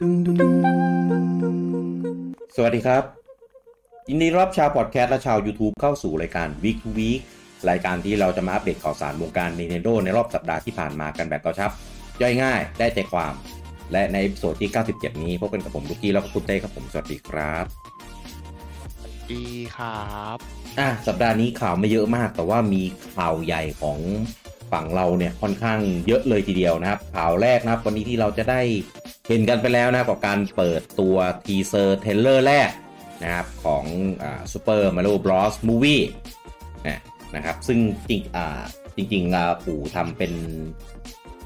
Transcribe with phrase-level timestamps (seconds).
[0.00, 0.02] ส
[2.62, 3.02] วัสดีครับ
[4.08, 7.20] ยินดีรับชาวพอดแคสต์และชาว YouTube เข้าสู่รายการ Week to Week
[7.70, 11.70] รายการที่เราจะมาอัปเดตข่าวสารวงการ Nintendo ในรอบสัปดาห์ที่ผ่านมากันแบบกระชับ
[12.22, 13.34] ย่อยง่ายได้ใจความ
[13.92, 17.64] และใน episode ที่ 97 นี้พบกันกับผมลูกกี้แล้วก็คุณเต้ครับผมสวัสดีครับ
[19.30, 19.44] ดี
[19.76, 20.36] ครับ
[20.78, 22.82] อะสัปดาห์นี้ข่าวไม่เยอะมาก แต่ว่ามี
[23.16, 23.98] ข่าวใหญ่ของ
[24.72, 28.60] ฝั่งเราเนี่ยค่อนข้างเยอะเลยทีเดียวนะครับ ข่าวแรกนะครับ วันนี้ที่เราจะได้
[29.28, 32.70] เห็นกันไปแล้วนะครับกับการเปิดตัว teaser trailer แรก
[33.24, 33.84] นะครับของ
[34.22, 36.04] อ่า Super Mario Bros Movie
[36.86, 37.00] นะ
[37.36, 38.60] นะครับซึ่งจริงอ่า
[38.96, 40.32] จริงๆอ่าปู่ทำเป็น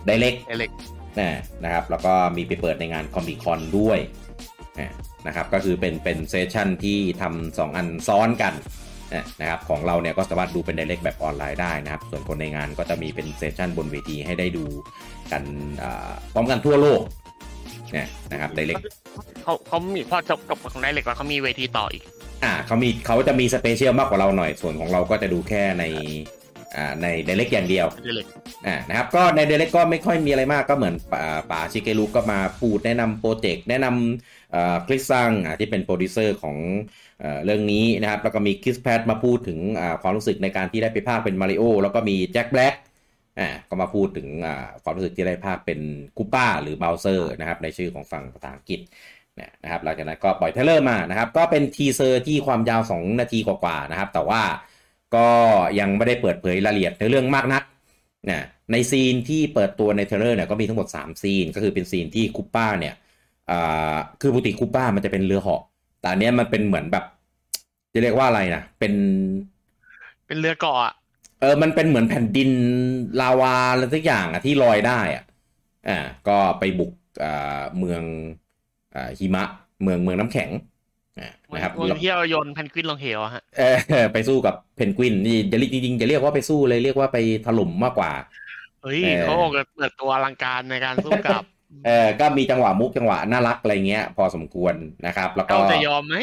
[0.04, 0.70] ไดเ c กเอเล็ก
[1.18, 1.30] นะ
[1.64, 3.98] นะครับแล้วก็มีไปเปิดในงานคอม i คอนด้วย
[4.80, 4.92] นะ
[5.26, 8.54] นะครับก็คือเป็นเป็น session ที่ทำสองอันซ้อนกัน
[9.14, 14.64] นะนะครับของเราเนี่ยก็สามารถดูเป็น d ดเ c กแบบออนไลน์ได้นะครับ ส่วนคนในงานก็จะมีเป็น session บนเวทีให้ได้ดู
[15.32, 15.42] กัน
[15.82, 17.00] อ่าพร้อมกันทั่วโลก
[17.96, 18.82] นะนะครับ Direct
[19.42, 22.02] เขาเขามีพอจบกับของ Direct แล้วเขามีเวทีต่ออีก
[22.44, 25.84] อ่าเขามีเขาจะมี special มากกว่าเราหน่อย ส่วนของเราก็จะดูแค่ใน
[26.76, 28.26] อ่าใน d ดเ c กอย่างเดียว Direct
[28.66, 34.41] อ่านะครับก็ใน Direct ก็ไม่ค่อยมีอะไรมากก็เหมือนป๋าป๋าชิเกรุก็มาพูดแนะนำ project แนะนำเอ่อ
[34.86, 36.56] คริสซังที่เป็นโปรดิวเซอร์ของ
[37.44, 39.58] เรื่องนี้นะครับ แล้วก็มี Chris Pratt มาพูดถึง
[40.02, 42.74] ความรู้สึกในการที่ได้ไปพากย์เป็นมาริโอแล้วก็มี Jack Black
[43.40, 44.28] อ่าก็มาพูดถึง
[44.84, 45.80] ความรู้สึกที่ได้พากย์เป็น
[46.16, 48.80] Koopa หรือ Bowser นะครับในชื่อของฝั่งภาษาอังกฤษ
[49.62, 54.42] นะครับหลังจากนั้นก็ปล่อย trailer มานะครับ ก็เป็น teaser ที่ความยาว 2 นาทีกว่าๆนะครับ แต่ว่า
[55.14, 55.28] ก็
[55.80, 57.62] ยังไม่ได้เปิดเผยรายละเอียดในเรื่องมากนัก
[58.30, 62.94] นะในซีนที่เปิดตัวใน trailer เนี่ยก็มีทั้งหมด 3 scene ก็คือเป็น scene ที่ Koopa เนี่ย
[63.50, 65.62] อ่าคือปกติคูป้ามันจะเป็นเรือเหาะ
[66.00, 67.04] แต่อันเนี้ยมันเป็นเหมือนแบบ
[67.92, 68.92] จะเรียกว่าอะไรนะเป็น
[70.26, 70.92] เป็นเรือเกาะอะ
[71.40, 72.50] เออ มันเป็นเหมือนแผ่นดิน
[73.20, 75.24] ลาวาอะไรสักอย่างอะที่ลอยได้อะ
[75.88, 78.02] อ่า ก็ไปบุกอ่าเมือง
[78.94, 79.44] อ่าหิมะ
[79.82, 80.50] เมืองเมืองน้ำแข็ง
[81.18, 83.62] อ่านะครับเมืองที่เราโยนแพนกวินลงเหวอะฮะเอ
[84.02, 88.10] อไปสู้กับเพนกวินนี่จะเรียกจริงๆจะเรียกว่าไปสู้เลยเรียกว่าไปถล่มมากกว่า
[88.82, 91.42] เฮ้ยเออเขาออกเปิดตัวอลังการในการสู้กับ
[91.86, 94.74] เออก็มีจังหวะมุกจังหวะน่ารักอะไรเงี้ย พอสมควร
[95.06, 96.16] นะครับ แล้วก็เราจะยอมไหม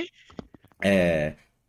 [0.86, 1.18] เออ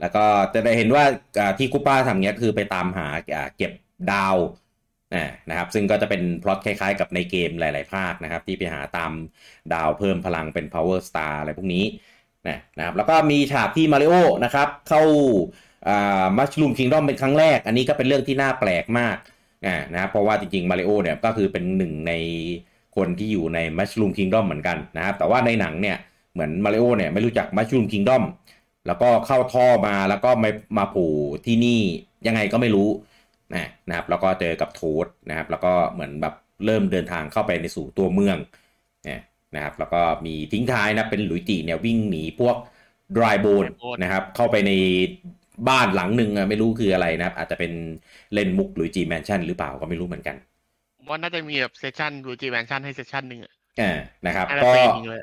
[0.01, 0.25] แล้วก็
[0.55, 1.05] จะได้เห็นว่า
[1.39, 3.73] อ่าที่คูป้าทำเงี้ยคือไปตามหาอ่าเก็บ
[4.13, 4.37] ดาว
[5.15, 9.13] อ่านะครับ ซึ่งก็จะเป็นพล็อตคล้ายๆ กับในเกมหลาย ๆ ภาคนะครับ ที่ไปหาตาม
[9.75, 11.85] ดาวเพิ่มพลังเป็น power star อะไรพวกนี้
[12.49, 14.15] นะนะครับ แล้วก็มีฉากที่มาริโอ
[14.45, 15.03] นะครับ เข้า
[15.89, 19.17] อ่ามัชลูมคิงดอมเป็นครั้งแรก อันนี้ก็เป็นเรื่องที่น่าแปลกมาก
[19.67, 22.13] อ่านะครับเพราะว่าจริงๆมาริโอเนี่ยก็คือเป็นหนึ่งใน
[23.01, 25.97] คนที่อยู่ในมัชลูมคิงดอมเหมือนกันนะครับ แต่ว่าในหนังเนี่ย
[26.33, 28.25] เหมือนมาริโอเนี่ยไม่รู้จัก Mushroom Kingdom
[28.87, 31.07] แล้วก็เข้าท่อมาแล้วก็มามาโผล่
[31.47, 31.81] ที่นี่
[32.27, 32.89] ยังไงก็ไม่รู้
[33.55, 36.35] นะนะครับ แล้วก็เจอกับ Toad นะครับ แล้วก็เหมือนแบบ
[36.65, 38.37] เริ่มเดินทางเข้าไปในสู่ตัวเมือง
[39.09, 39.21] นะ
[39.55, 42.57] นะครับ แล้วก็มีทิ้งท้ายนะเป็น Luigi เนี่ยวิ่งหนีพวก
[43.17, 44.73] ดรายโบน Dry bone นะครับ เข้าไปใน
[45.69, 47.73] บ้านหลังหนึ่งอะไม่รู้คืออะไรนะครับ อาจจะเป็น
[48.35, 50.50] เล่นมุก Luigi Mansion หรือเปล่าก็ไม่รู้เหมือนกันผม
[51.11, 53.85] ว่าน่าจะมีแบบ session Luigi Mansion ให้ session หนึ่งอะอ่า
[54.27, 55.21] นะครับน่าจะก็เป็นจริงเลย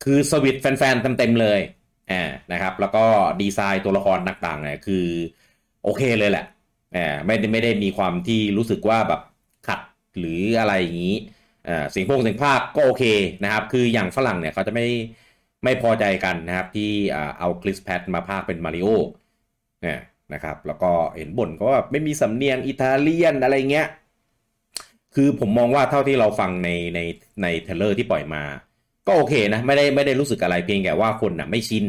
[0.00, 1.60] คือสวิตช์แฟนๆเต็มๆเลย
[2.10, 2.16] อ่า
[2.52, 2.98] นะครับ แล้วก็
[3.40, 4.94] ดีไซน์ตัวละครต่างๆเนี่ยคือ
[5.82, 6.42] โอเคเลยแหละ
[6.94, 9.20] อ่าไม่ได้ไม่ได้มีความที่รู้สึกว่าแบบ
[9.64, 9.80] ขัด
[10.18, 11.14] หรืออะไรอย่างนี้
[11.66, 13.02] อ่าเสียงพงเสียงภาคก็โอเค
[13.42, 14.84] นะครับ คืออย่างฝรั่งเนี่ยเขาจะไม่
[15.64, 16.82] ไม่พอใจกันนะครับ ที่
[17.14, 18.86] อ่าเอาคริสแพทมาภาคเป็นมาริโอ
[19.82, 19.98] เนี่ย
[20.32, 23.86] นะครับ แล้วก็เห็นบ่นก็ว่าไม่มีสำเนียงอิตาเลียนอะไรเงี้ย
[25.14, 27.00] คือผมมองว่าเท่าที่เราฟังในใน
[27.42, 28.42] ในเทรลเลอร์ที่ปล่อยมา
[29.06, 31.84] ก็โอเคนะไม่ได้ไม่ได้รู้สึกอะไรเพียงแต่ว่าคนน่ะไม่ชิน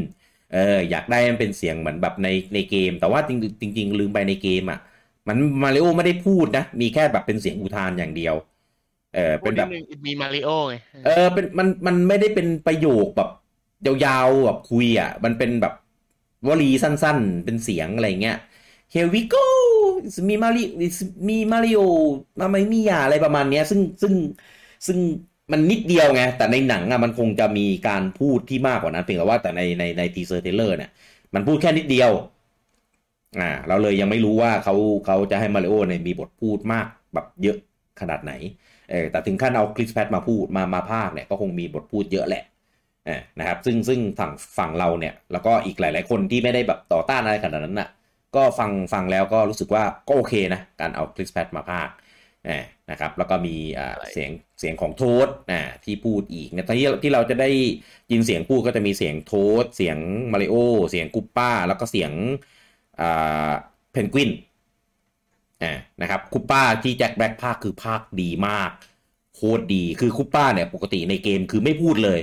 [0.53, 3.35] เอออยากได้มันเป็นเสียงเหมือนแบบในในเกม แต่ว่าจริ
[3.69, 4.79] งจริงๆลืมไปในเกมอะ
[5.27, 8.35] มันมาริโอไม่ได้พูดนะ มีแค่แบบเป็นเสียงอุทานอย่างเดียว
[9.13, 13.29] เออพูเป็ดนนิแบดบนึงมีมาริโอไงเออเป็นมันมันไม่ได้เป็นประโยคแบบ
[14.05, 15.73] ยาวๆแบบคุยอะ มันเป็นแบบ
[16.47, 18.35] วลีสั้นๆ เป็นเสียงอะไรเงี้ย
[18.93, 19.60] Here we go It's me
[20.43, 21.79] Mario It's me Mario
[22.39, 24.13] Mamma mia อะไรประมาณเนี้ย ซึ่งซึ่ง
[24.87, 24.99] ซึ่ง
[25.51, 30.89] มันนิดเดียวไง แต่ในหนังอะมันคงจะมีการพูดที่มากกว่านั้นเพียงแต่ว่าแต่ในในใน teaser trailer เนี่ย
[31.35, 32.11] มันพูดแค่นิดเดียว
[33.39, 34.75] อ่าเราเลยยังไม่รู้ว่าเขา
[35.05, 37.57] เขาจะให้มาริโอเนี่ยมีบทพูดมากแบบเยอะ
[38.01, 38.33] ขนาดไหน
[38.91, 42.43] เออแต่ถึงขั้นเอา Chris Pratt มาพูดมามาพากย์เนี่ยก็คงมีบทพูดเยอะแหละ
[43.05, 47.89] เออนะครับซึ่งซึ่งฝั่งฝั่งเราเนี่ย แล้วก็อีกหลาย ๆ คนที่ไม่ได้แบบต่อต้านอะไรขนาดนั้นน่ะ
[48.35, 51.89] ก็ฟังฟังแล้วก็รู้สึกว่าก็โอเคนะ การเอาคริสแพทมาภาค
[52.45, 54.29] เออนะครับแล้วก็มีอ่าเสียง
[54.59, 57.49] เสียงของโทสอ่าที่พูดอีกเนี่ยที่ที่เราจะได้
[58.11, 59.97] ยินเสียงพูดก็จะมีเสียงโทสเสียง
[60.31, 60.55] มาริโอ
[60.89, 62.11] เสียงกุปป้า แล้วก็เสียง
[63.01, 63.51] อ่า
[63.91, 64.31] เพนกวิน
[65.63, 68.71] อ่านะครับคุปป้าที่แจ็คแบล็กภาคคือภาคดีมาก
[69.35, 72.19] โคตรดีคือคุปป้าเนี่ยปกติในเกมคือไม่พูดเลย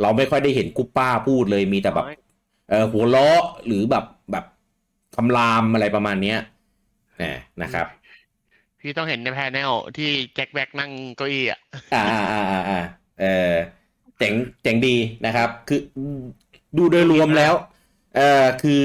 [0.00, 2.06] เราไม่ค่อยได้เห็น Koopa พูดเลยมีแต่แบบ
[2.70, 3.28] เออหัวเราะ
[3.66, 4.21] หรือแบบแบบ
[5.16, 6.38] คำรามอะไรประมาณเนี้ย
[7.62, 7.86] นะครับ
[8.80, 11.60] พี่ต้องเห็นใน panelที่ Jack Black นั่งเก้าอี้อะ
[11.94, 12.80] อ่าอ่าอ่าอ่าอ่า
[13.20, 13.52] เออ
[14.18, 14.32] เจ๋ง
[14.62, 15.80] เจ๋งดีนะครับ คือ
[16.76, 17.54] ดูโดยรวมแล้ว
[18.16, 18.82] เออคือ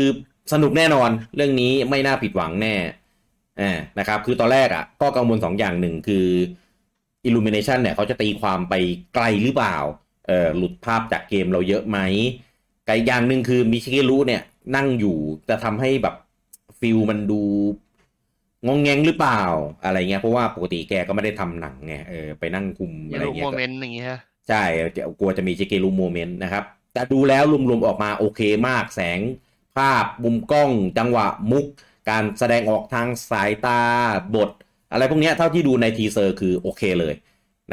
[0.53, 2.75] สนุกแน่นอนเรื่องนี้ไม่น่าผิดหวังแน่
[3.62, 6.27] อ่านะครับ คือตอนแรกอะ ก็กังวลสองอย่างหนึ่งคือ
[7.27, 8.73] Illumination เนี่ยเขาจะตีความไป
[9.13, 9.77] ไกลหรือเปล่า
[10.27, 12.00] เออหลุดภาพจากเกมเราเยอะไหม
[12.85, 14.41] อีกอย่างหนึ่งคือมิชิเกรุเนี่ย
[14.75, 15.17] นั่งอยู่
[15.49, 16.15] จะทำให้แบบ
[16.79, 17.41] feel มันดู
[18.67, 19.41] งงแงงหรือเปล่า
[19.83, 24.07] อะไรเงี้ยเพราะว่าปกติแกก็ไม่ได้ทำหนังไงเออไปนั่งคุมอะไรรู้เงี้ moment อย่างเงี้ย
[24.47, 24.63] ใช่
[25.19, 29.19] กลัวจะมีชิเกรุ moment นะครับ แต่ดูแล้วรวมๆออกมาโอเคมากแสง
[29.77, 31.65] ภาพมุมกล้องจังหวะมุก
[32.09, 33.79] การแสดงออกทางสายตา
[34.35, 34.49] บท
[34.91, 37.13] อะไรพวกนี้เท่าที่ดูใน teaser คือโอเคเลย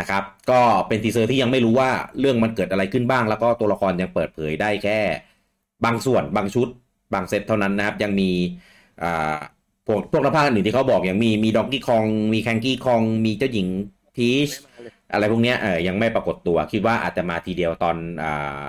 [0.00, 1.90] นะครับ ก็เป็น teaser ที่ยังไม่รู้ว่า
[2.20, 4.99] เรื่องมันเกิดอะไรขึ้นบ้าง แล้วก็ตัวละครยังเปิดเผยได้แค่
[5.85, 6.69] บางส่วนบางชุด
[7.12, 8.31] บางเซตเท่านั้นนะครับ ยังมี
[9.87, 12.05] พวกพวกละภาคอื่นที่เขาบอกอย่างมีมี Donkey Kong
[12.35, 13.69] มี Cranky Kong มีเจ้าหญิง
[14.17, 14.51] พีช
[15.12, 18.65] อะไรพวกเนี้ยเออยังไม่ปรากฏตัว คิดว่าอาจจะมาทีเดียวตอนอ่า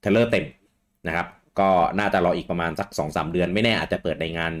[0.00, 0.44] trailer เต็ม
[1.06, 1.26] นะครับ
[1.60, 4.54] ก็น่าจะรออีกประมาณสักสองสามเดือน ไม่แน่อาจจะเปิดในงาน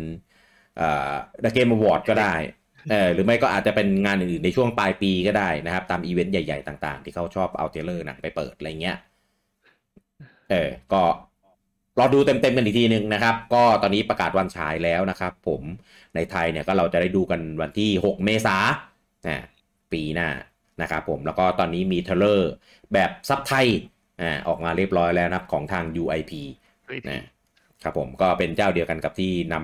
[0.80, 2.34] อ่า The Game Awards ก็ได้
[2.90, 8.96] เออหรือไม่ก็อาจจะเป็นงานอื่นๆในช่วงปลายปีก็ได้นะครับ ตามอีเวนต์ใหญ่ๆต่างๆ ที่เขาชอบเอา trailer หนังไปเปิดอะไรเงี้ย
[10.50, 11.02] เออก็
[11.98, 15.62] รอดูเต็มๆกันอีกทีหนึ่งนะครับ ก็ตอนนี้ประกาศวันฉายแล้วนะครับผม
[16.14, 18.62] ในไทยเนี่ยก็เราจะได้ดูกันวันที่ 6 เมษาย
[19.28, 19.30] น
[19.92, 20.28] ปีหน้า
[20.82, 22.50] นะครับผมแล้วก็ตอนนี้มี trailer
[22.92, 23.66] แบบซับไทย
[24.20, 26.32] อ่าออกมาเรียบร้อยแล้วนะครับของทาง UIP
[27.10, 27.22] นะ
[27.82, 29.56] ครับผมก็เป็นเจ้าเดียวกันกับที่น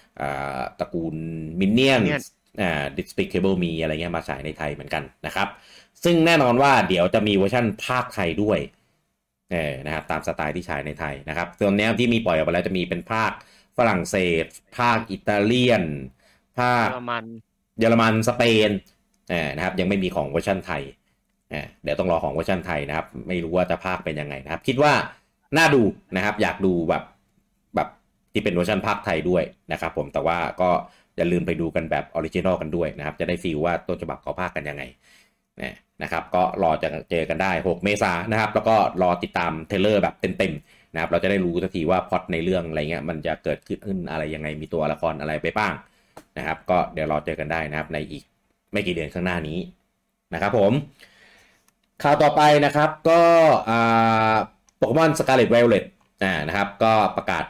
[0.00, 1.16] ำตระกูล
[1.60, 2.00] Minion
[2.60, 5.48] อ่า Despicable Me อะไรเงี้ยมาฉายในไทยเหมือนกันนะครับ
[6.04, 8.58] ซึ่งแน่นอนว่าเดี๋ยวจะมีเวอร์ชั่นพากย์ไทยด้วย
[9.52, 13.32] เออนะครับตามสไตล์ที่ฉายในไทยนะครับส่วนแนวที่มีปล่อยออกมาแล้วจะมีเป็นพากย์
[13.78, 14.44] ฝรั่งเศส
[14.78, 15.84] พากย์อิตาเลียน
[16.58, 17.24] พากย์เยอรมัน
[17.78, 18.70] เยอรมันสเปน
[19.56, 20.82] นะครับยังไม่มีของเวอร์ชันไทย
[21.82, 24.92] เดี๋ยวต้องรอของเวอร์ชันไทยนะครับ ไม่รู้ว่าจะพากย์เป็นยังไงนะครับ คิดว่า
[25.56, 25.82] น่าดู
[26.16, 27.02] นะครับ อยากดูแบบ
[27.74, 27.88] แบบ
[28.32, 30.70] ที่เป็นเวอร์ชันพากย์ไทยด้วยนะครับ ผมแต่ว่าก็
[31.16, 34.82] อย่าลืมไปดูกันแบบ original กันด้วยนะครับ จะได้ feel ว่าต้นฉบับเขาพากย์กันยังไง
[36.02, 45.72] นะครับก็รอจะเจอกันได้ 6 เมษายนนะครับ แล้วก็รอติดตาม trailer แบบเต็มๆนะครับเราจะได้รู้ทันทีว่าพล็อตในเรื่องอะไรเงี้ยมันจะเกิดขึ้นอะไรยังไงมีตัวละครอะไรไปบ้าง
[46.38, 48.24] นะครับ ก็เดี๋ยวรอเจอกันได้นะครับในอีก
[48.72, 49.58] ไม่กี่เดือนข้างหน้านี้
[50.34, 50.72] นะครับผม
[52.02, 53.20] ข่าวต่อไปนะครับก็
[54.78, 55.84] โปเกมอน Scarlet Violet
[56.48, 57.44] นะครับก็ประกาศ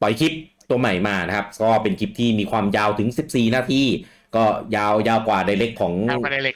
[0.00, 0.32] ปล่อยคลิป
[0.70, 3.82] ตัวใหม่มานะครับ ก็เป็นคลิปที่มีความยาวถึง 14 นาที
[4.36, 4.44] ก็
[4.76, 6.54] ยาวยาวกว่า Direct ของยาวกว่า Direct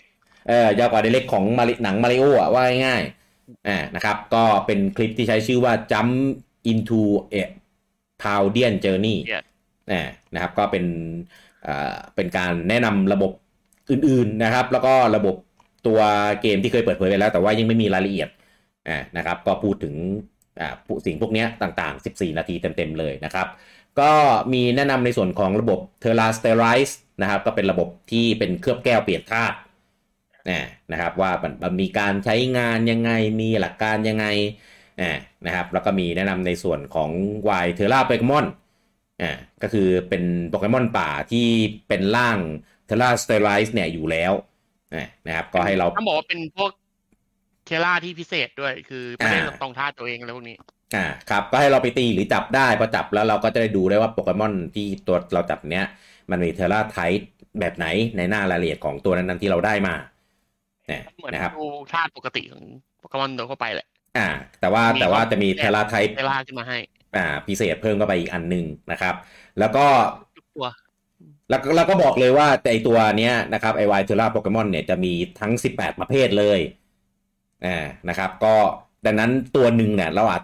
[0.49, 6.13] เออยาวกว่า Direct ของมาริหนังมาริโออะว่าง่ายๆอ่านะครับ ก็เป็นคลิปที่ใช้ชื่อว่า jump
[6.73, 7.01] into
[7.33, 7.37] a
[8.23, 9.17] p o w d i a n journey
[9.91, 10.03] อ่า
[10.35, 10.85] นะครับก็เป็น
[11.67, 13.33] อ่าเป็นการแนะนำระบบ
[13.91, 15.37] อื่นๆนะครับ แล้วก็ระบบ
[15.87, 16.01] ตัว
[16.43, 18.29] เกมที่เคยเปิดเผยไปแล้ว แต่ว่ายังไม่มีรายละเอียด
[18.89, 19.95] อ่านะครับ ก็พูดถึง
[20.61, 20.75] อ่า
[21.07, 23.49] สิ่งพวกนี้ต่างๆ 14 นาทีเต็มๆเลยนะครับ
[24.01, 24.13] ก็
[24.53, 29.57] มีแนะนำในส่วนของระบบ Terra Sterilize นะครับ ก็เป็นระบบที่เป็นเคลือบแก้วเปลี่ยนธาตุ
[30.93, 31.33] นะครับว่า
[31.63, 34.27] มันมีการใช้งานยังไงมีหลักการยังไง
[35.47, 37.11] นะครับแล้วก็มีแนะนำในส่วนของ
[37.65, 38.45] Wild Tera Pokémon
[39.23, 41.47] อ่าก็คือเป็นโปเกมอนป่าที่
[41.89, 42.39] เป็นร่าง
[42.87, 44.33] Terastallize เนี่ยอยู่แล้ว
[45.27, 46.71] นะครับก็ให้เราต้องบอกว่าเป็นพวก
[47.67, 50.57] Tera ที่พิเศษด้วยคือไม่ได้ตรงธาตุตัวเองอะไรพวกนี้
[50.95, 55.85] อ่าครับก็ให้เราไปตีหรือจับได้พอจับแล้วเราก็จะได้ดูได้ว่าโปเกมอนที่ตัวเราจับเนี้ย
[56.31, 57.27] มันมี Tera type
[57.61, 61.03] แบบไหนในหน้ารายละเอียดของตัวนั้นๆที่เราได้มาเนี่ย
[61.33, 62.65] นะครับดูธาตุปกติของ
[62.99, 63.87] โปเกมอนโดยทั่วไปแหละ
[64.19, 64.29] อ่า
[64.61, 66.79] แต่ว่าแต่ว่าจะมี Tera type Tera ขึ้นมาให้
[67.17, 69.15] อ่าพิเศษเพิ่มเข้าไปอีกอันหนึ่งนะครับ
[69.59, 69.87] แล้วก็
[71.49, 76.61] แล้วแล้วก็บอกเลยว่าไอตัวเนี้ยนะครับไอ Wild Tera โปเกมอนเนี่ยจะมีทั้ง 18 ประเภทเลย
[77.67, 77.77] อ่า
[78.09, 78.55] นะครับ ก็
[79.07, 80.43] ดังนั้นตัวหนึ่งเนี่ยเราอาจ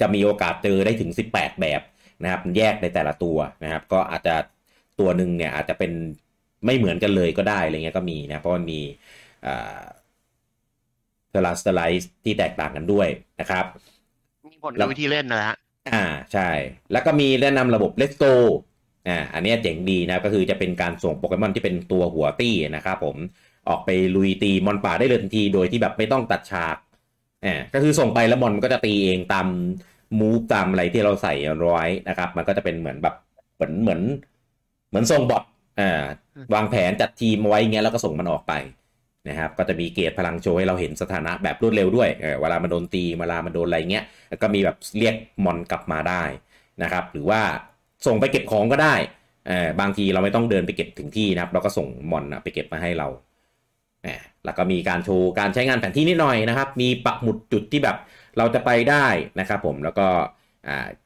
[0.00, 1.80] จะมีโอกาสเจอได้ถึง 18 แบบ
[2.22, 4.34] นะครับแยกในแต่ละตัวนะครับ ก็อาจจะ
[5.00, 5.92] ตัวหนึ่งเนี่ยอาจจะเป็น
[6.64, 9.19] ไม่เหมือนกันเลยก็ได้อะไรเงี้ยก็มีนะเพราะมันมีอ่า
[11.30, 13.08] Terastallize ที่แตกต่างกันด้วย
[13.40, 13.64] นะครับ
[14.52, 15.56] มีผลกับวิธีเล่นนะฮะ
[15.94, 16.50] อ่าใช่
[16.92, 18.34] แล้วก็มีแนะนำระบบ Let's Go
[19.08, 23.16] อ่าอันนี้เจ๋งดีนะก็คือจะเป็นการส่งโปเกมอนที่เป็นตัวหัวปาร์ตี้นะครับผม
[23.68, 26.76] ออกไปลุยตีมอนป่าได้เลยทันทีโดยที่แบบไม่ต้องตัดฉาก
[27.44, 29.46] อ่าก็คือส่งไปแล้วมอนก็จะตีเองตาม
[30.18, 31.34] มูฟตามอะไรที่เราใส่
[31.66, 33.14] ร้อยนะครับ มันก็จะเป็นเหมือนแบบ
[33.54, 34.00] เหมือนเหมือน
[34.88, 35.44] เหมือนส่งบอท
[35.80, 36.02] อ่า
[36.54, 38.52] วางแผนจัดทีมไว้เงี้ยแล้วก็ส่งมันออกไป
[39.28, 44.04] นะครับก็จะมีเกจพลังโชว์ให้เราเห็นสถานะแบบรวดเร็วด้วยเเวลามันโดนตีเวลามันโดนอะไรเงี้ย
[44.42, 46.22] ก็มีแบบเรียกมอนกลับมาได้
[46.82, 47.40] นะครับหรือว่า
[48.06, 48.94] ส่งไปเก็บของก็ได้
[49.80, 53.08] บางทีเราไม่ต้องเดินไปเก็บถึงที่นะครับเราก็ส่งมอนไปเก็บมาให้เรา
[54.44, 57.96] แล้วก็มีการโชว์การใช้งานแผนที่นิดหน่อยนะครับ มีปักหมุดจุดที่แบบ
[58.38, 59.06] เราจะไปได้
[59.40, 60.08] นะครับผมแล้วก็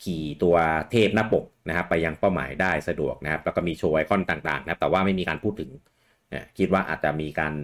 [0.02, 0.56] ขี่ตัว
[0.90, 5.70] เทพหน้าปกนะครับไปยังเป้าหมายได้สะดวกนะครับแล้วก็มีโชว์ไอคอนต่างๆนะแต่ว่าไม่มีการพูดถึง
[6.58, 7.54] คิดว่าอาจจะมีการ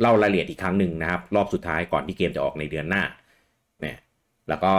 [0.00, 3.02] เล่ารายละเอียดอีกครั้งหนึ่งนะครับ รอบสุดท้ายก่อนที่เกมจะออกในเดือนหน้า
[3.80, 3.98] เนี่ย
[4.48, 4.74] แล้วก็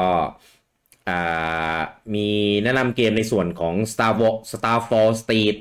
[2.15, 2.29] มี
[2.63, 5.57] แนะนำเกมในส่วนของ Star Wars Star Force Street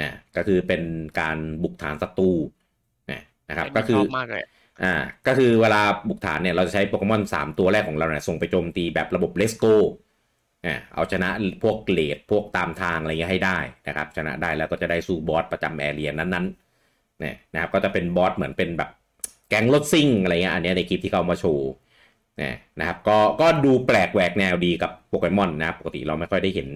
[0.00, 0.82] นะก็คือเป็น
[1.20, 2.30] การบุกฐานศัตรู
[3.48, 4.44] นะครับก็คือมากเลย
[4.82, 4.94] อ่า
[5.26, 9.64] ก็คือเวลาบุกฐานเนี่ยเราจะใช้โปเกมอน3 ตัวแรกของเราเนี่ยส่งไปโจมตีแบบระบบเลสโก
[10.66, 11.28] อ่าเอาชนะ
[11.62, 13.58] พวกเลดพวกตามทางอะไรเงี้ยให้ได้
[13.88, 16.69] นะครับชนะได้แล้วก็จะได้สู้บอสประจำแอเรียนั้นๆ
[17.20, 18.90] เนี่ยนะครับก็จะเป็นบอสเหมือนเป็นแบบ
[19.48, 21.70] แก๊งรถซิ่งอะไรเงี้ยอันนี้ในคลิปที่เขามาโชว์
[22.80, 26.68] นะครับก็ก็ดูแปลกแหวกแนวดีกับโปเกมอนนะปกติเราไม่ค่อยได้เห็น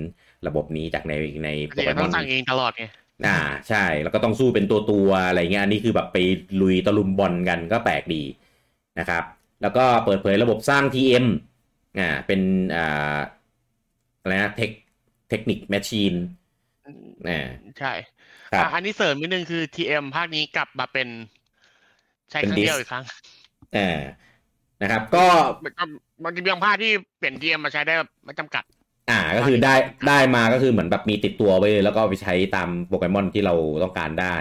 [0.47, 1.13] ระบบนี้จากใน
[1.45, 2.85] ในโปเกมอนต้องสั่งเองตลอดไง
[3.27, 6.19] อ่าใช่แล้วก็ต้องสู้เป็นตัวตัวอะไรเงี้ยอันนี้คือแบบไป
[6.61, 8.23] ลุยตะลุมบอนกันก็แปลกดี
[8.99, 9.25] นะครับ
[9.63, 11.27] แล้วก็เปิดเผยระบบสร้าง TM
[11.99, 12.41] อ่าเป็น
[12.77, 13.19] อ่า
[14.21, 14.71] อะไรนะเทค
[15.29, 16.15] technique machine
[17.29, 17.41] อ่า
[17.79, 17.93] ใช่
[18.55, 21.09] ครับอันนี้เสริมนิดนึงคือ TM ภาคนี้กลับมาเป็น
[22.31, 23.05] ใช้ครั้งเดียวอีกครั้ง
[23.77, 23.99] อ่า
[24.83, 25.27] นะครับ ก็
[26.25, 27.95] มันจะมีบางภาคที่เปลี่ยน TM มาใช้ได้
[28.25, 28.65] ไม่จำกัด
[29.11, 29.75] อ่า ก็คือได้
[30.09, 34.37] ได้มาก็คือเหมือนแบบมีติดตัวไปแล้วก็ไปใช้ตามโปเกมอนที่เราต้องการได้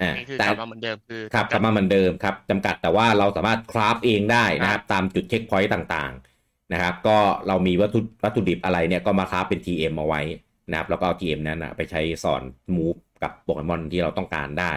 [0.00, 10.22] อ่าแต่กลับมาเหมือนเดิมคือครับกลับมาเหมือนเดิมครับจำกัดแต่ว่าเราสามารถคราฟเองได้นะครับ ตามจุดเช็คพอยต์ต่างๆ นะครับ ก็เรามีวัตถุวัตถุดิบอะไรเนี่ยก็มาคราฟเป็น TM เอาไว้
[10.70, 12.42] นะครับแล้วก็เอา TM นั้นนะไปใช้สอน
[12.76, 14.72] มูฟ กับโปเกมอนที่เราต้องการได้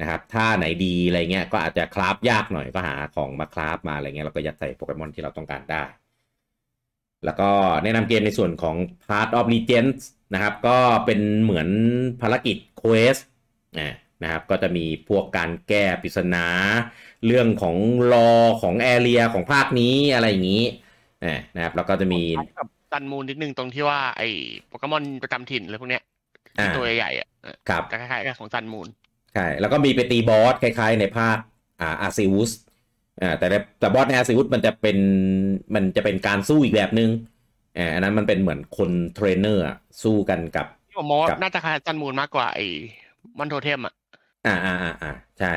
[0.00, 5.84] นะครับถ้าไหนดีอะไรเงี้ยก็อาจจะคราฟยากหน่อยก็หาของมาคราฟมาอะไรเงี้ยเราก็ยัดใส่โปเกมอนที่เราต้องการได้
[7.24, 7.50] แล้วก็
[7.82, 10.02] แนะนำเกมในส่วนของ Part of Legends
[10.34, 11.68] นะครับ ก็เป็นเหมือน
[12.20, 13.22] ภารกิจ Quest
[14.22, 16.46] นะครับก็จะมีพวกการแก้ปริศนา
[17.26, 17.76] เรื่องของ
[18.12, 18.30] รอ
[18.62, 20.64] ของแอเรียของภาคนี้อะไรอย่างนี้
[21.56, 22.22] นะครับแล้วก็จะมี
[22.92, 24.28] ตันมูลนิดนึงตรงที่ว่าไอ้
[24.68, 26.02] โปเกมอนประจำถิ่นอะไรพวกเนี้ย
[26.76, 27.28] ตัวใหญ่ๆอะ
[27.68, 28.88] ครับคล้ายๆกับของตันมูล
[29.34, 31.38] ใช่แล้วก็มีไปตีบอสคล้ายๆ ในภาค
[31.80, 32.50] อ่าอาร์ซิวุส
[33.22, 33.46] อ่าแต่
[33.78, 34.98] แต่บอสในอาซิวุธมันจะเป็น
[35.74, 37.10] มันจะเป็นการสู้อีกแบบนึง
[37.78, 39.62] อ่าอันนั้นมันเป็นเหมือนคนเทรนเนอร์
[40.02, 42.66] สู้กันกับผมมองน่าจะคล้ายจันมูลมากกว่าไอ้
[43.38, 43.94] มอนโทเทมอะ
[44.46, 45.54] อ่าอ่าอ่าอ่าใช่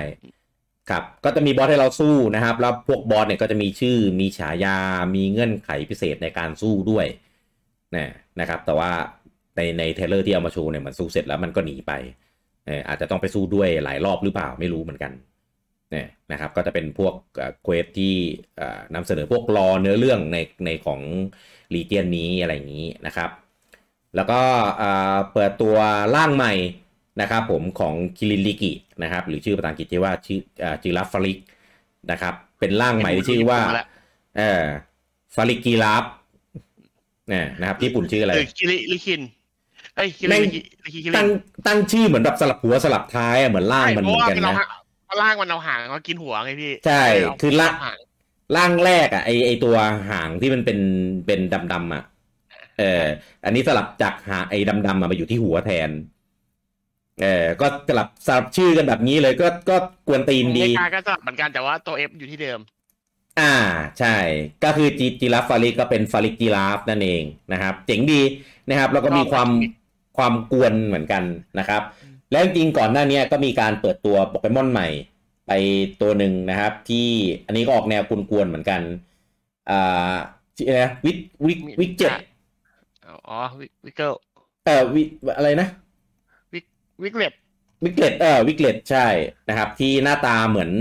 [0.89, 4.77] ครับก็จะมีบอสให้เราสู้นะครับ แล้วพวกบอสเนี่ยก็จะมีชื่อมีฉายา
[5.15, 7.05] มีเงื่อนไขพิเศษในการสู้ด้วย
[7.95, 8.07] นะ
[8.39, 8.91] นะครับ แต่ว่า
[9.55, 11.93] ในในเทเลอร์ที่เอามาโชว์เนี่ยมันสู้เสร็จแล้วมันก็หนีไป
[12.65, 15.12] เอออาจจะต้องไปสู้ด้วยหลายรอบหรือเปล่าไม่รู้เหมือนกัน
[15.91, 17.13] เนี่ยนะครับก็จะเป็นพวก
[17.63, 18.13] เควสที่
[18.95, 21.01] นำเสนอพวกรอเนื้อเรื่องในในของ
[21.74, 23.29] ลีเจียนนี้อะไรอย่างนี้นะครับ
[24.15, 24.41] แล้วก็
[25.33, 25.75] เปิดตัว
[26.15, 26.53] ร่างใหม่
[27.22, 28.72] นะครับผมของคิรินลิกิ
[29.03, 30.39] นะครับหรือชื่อภาษาอังกฤษที่ว่าชื่อ
[30.83, 31.38] จิราฟาริก
[32.12, 33.60] นะครับเป็นร่างใหม่ที่ชื่อว่า
[34.38, 34.63] เออ
[35.36, 36.05] ฟาริกีราฟ
[37.29, 39.22] เนี่ยนะครับญี่ปุ่นชื่ออะไรคิริลิคิน
[39.96, 40.60] ไอ้คิริลิกิ
[41.16, 41.28] ตั้ง
[41.68, 44.68] ตั้งชื่อเหมือนแบบสลับหัวสลับท้ายเหมือนร่างมันเหมือนกันนะ
[45.22, 47.04] ร่างมันเอาหางมากินหัวไงพี่ ใช่
[47.42, 47.74] คือร่าง
[48.56, 49.76] ร่างแรกอะไอไอตัว
[50.10, 50.80] หางที่มันเป็น
[51.26, 52.04] เป็นดำดำอะ
[52.80, 53.04] เออ
[53.46, 55.90] อันนี้สลับจากหางไอ้ดำดำมาอยู่ที่หัวแทน
[57.22, 59.76] เออก็สลับสลับชื่อกันแบบนี้เลยก็ก็
[60.08, 62.60] กวนตีนดีก็สลับเหมือนกันแต่ว่าตัวเอฟอยู่ที่เดิม
[63.40, 63.56] อ่า
[64.00, 64.16] ใช่
[64.64, 67.24] ก็คือจีจีราฟฟาริกก็เป็นฟาริกจีราฟนั่นเอง
[67.54, 68.22] นะครับ เจ๋งดี
[68.70, 69.48] นะครับ แล้วก็มีความ
[70.17, 71.24] ความกวนเหมือนกัน
[71.60, 71.82] นะครับ
[72.32, 74.88] แล้วจริงก่อนหน้านี้ก็มีการเปิดตัวโปเกมอนใหม่
[75.48, 75.51] ไป
[76.01, 77.08] ตัวหนึ่งนะครับ ที่
[77.46, 78.82] อันนี้ก็ออกแนวกวนๆเหมือนกัน
[79.70, 80.15] อ่า
[80.58, 82.12] ชื่ออะไรวิกวิกวิกเจ็ด
[83.29, 83.39] อ๋อ
[83.86, 84.13] Wiggle
[84.65, 85.01] เออวิ
[85.38, 85.67] อะไรนะ
[86.53, 86.65] วิก
[87.03, 87.34] Wiglett
[87.84, 89.08] Wiglett เออ Wiglett ใช่
[89.50, 90.72] นะครับ ที่หน้าตาเหมือน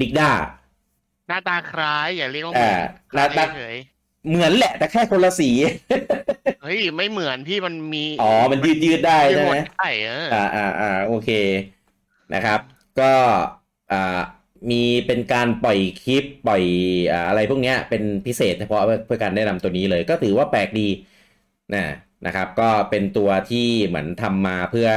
[0.00, 0.30] Digda
[1.28, 2.76] หน้าตาคล้ายอย่าเรียกว่าเหมือน
[3.16, 5.50] หน้าตาเหมือนแหละแต่แค่คนละสี
[6.62, 11.30] เฮ้ย ไม่เหมือนที่มันมี อ๋อ มันยืดยืดได้ใช่ไหมใช่เอออ่าอ่าอ่าโอเค
[12.34, 12.60] นะครับ
[13.00, 13.12] ก็
[13.92, 14.20] อ่า
[14.70, 16.62] มีเป็นการปล่อยคลิปปล่อย
[17.12, 20.88] อ่าอะไรพวกนี้เป็นพิเศษเฉพาะเพื่อการแนะนำตัวนี้เลย ก็ถือว่าแปลกดี
[21.74, 21.84] นะ
[22.26, 24.88] นะครับ ก็เป็นตัวที่เหมือนทำมาเพื่อ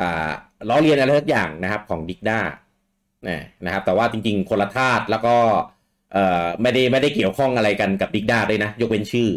[0.00, 0.30] อ่า
[0.68, 2.38] ล้อเลียนอะไรทุกอย่างนะครับของดิกด้า
[3.64, 5.36] นะครับ แต่ว่าจริงๆ คนละธาตุแล้วก็
[6.12, 9.28] เอ่อไม่ได้ไม่ได้เกี่ยวข้องอะไรกันกับดิกด้าด้วยนะ ยกเว้นชื่อ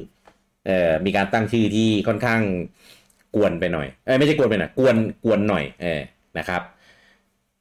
[0.65, 2.41] เอ่อมีการตั้งชื่อที่ค่อนข้าง
[3.35, 6.01] กวนไปหน่อยเอ้ไม่ใช่กวนไปหน่อยกวนกวนหน่อยเออ
[6.37, 6.61] นะครับ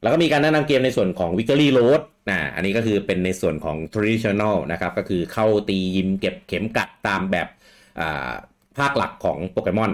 [0.03, 2.01] แล้วก็มีการแนะนำเกมในส่วนของ Victory Road
[2.31, 7.49] นะอันนี้ก็คือเป็นในส่วนของ traditional นะครับ ก็คือเข้าตียิมเก็บเข็มกัดตามแบบ
[8.79, 9.93] ภาคหลักของโปเกมอน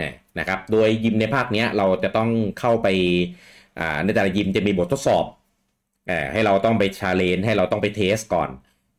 [0.00, 2.30] นี่นะครับ โดยยิมในภาคนี้เราจะต้อง
[2.60, 2.86] เข้าไป
[4.04, 5.24] ในแต่ละยิมจะมีบททดสอบ
[6.32, 8.50] ให้เราต้องไปชาเลนให้เราต้องไปเทสก่อน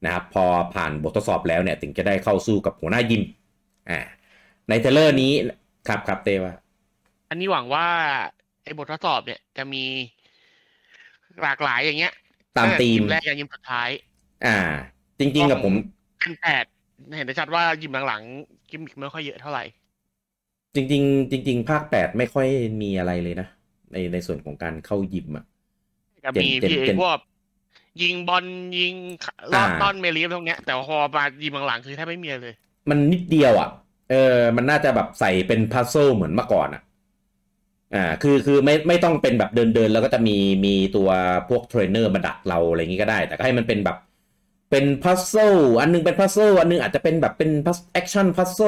[0.05, 3.23] นะครับพอผ่านบททดสอบแล้วเนี่ยถึงจะได้เข้าสู้กับหัวหน้ายิม
[3.89, 3.99] อ่า
[4.69, 5.31] ในเทเลอร์นี้
[5.87, 6.53] ครับครับเต้ว่า
[7.29, 7.87] อันนี้หวังว่า
[8.63, 9.83] ไอ้บททดสอบเนี่ยจะมี
[11.41, 12.13] หลากหลายอย่างเงี้ย
[12.57, 13.89] ตามธีมแรกยันยิมสุดท้าย
[14.45, 14.57] อ่า
[15.19, 15.73] จริง ๆ กับผม
[16.19, 16.65] เป็นแปด
[17.15, 19.63] เห็นได้ชัดว่ายิมหลังๆกิมมิกไม่ค่อยเยอะเท่าไหร่
[20.75, 22.47] จริง ๆ จริง ๆ ภาคแปดไม่ค่อย
[22.81, 23.47] มีอะไรเลยนะ
[23.91, 25.45] ในในส่วนของการเข้ายิมอะ
[26.25, 27.17] จะมีพี่พวก
[28.01, 28.45] ยิงบอล
[28.79, 28.93] ยิง
[29.53, 32.55] ลอดต้อนเมลีฟพวกเนี้ย แต่พอมายิมหลังๆคือแทบไม่มีเลย
[32.89, 33.69] มันนิดเดียวอะ
[34.11, 36.81] เออ มันน่าจะแบบใส่เป็นพัซโซเหมือนเมื่อก่อนอะ
[37.95, 41.09] อ่า คือคือไม่ไม่ต้องเป็นแบบเดินเดินแล้วก็จะมีมีตัว
[41.49, 43.97] พวกเทรนเนอร์มาดักเราอะไรอย่างนี้ก็ได้ แต่ก็ให้มันเป็นแบบ
[44.71, 45.33] เป็น puzzle
[45.81, 48.59] อันนึงเป็น puzzle อันนึงอาจจะเป็นแบบเป็นพัซ action puzzle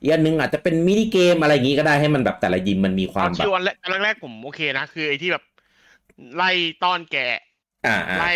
[0.00, 3.62] อีกอันนึงอาจจะเป็นมินิเกมอะไรอย่างนี้ก็ได้ให้มันแบบแต่ละยิมมันมีความแบบชื่อวัน
[4.04, 5.42] แรกๆผมโอเคนะ คือไอ้ที่แบบ
[6.36, 6.50] ไล่
[6.82, 7.40] ต้อนแกะ
[7.86, 8.30] อ่าไล่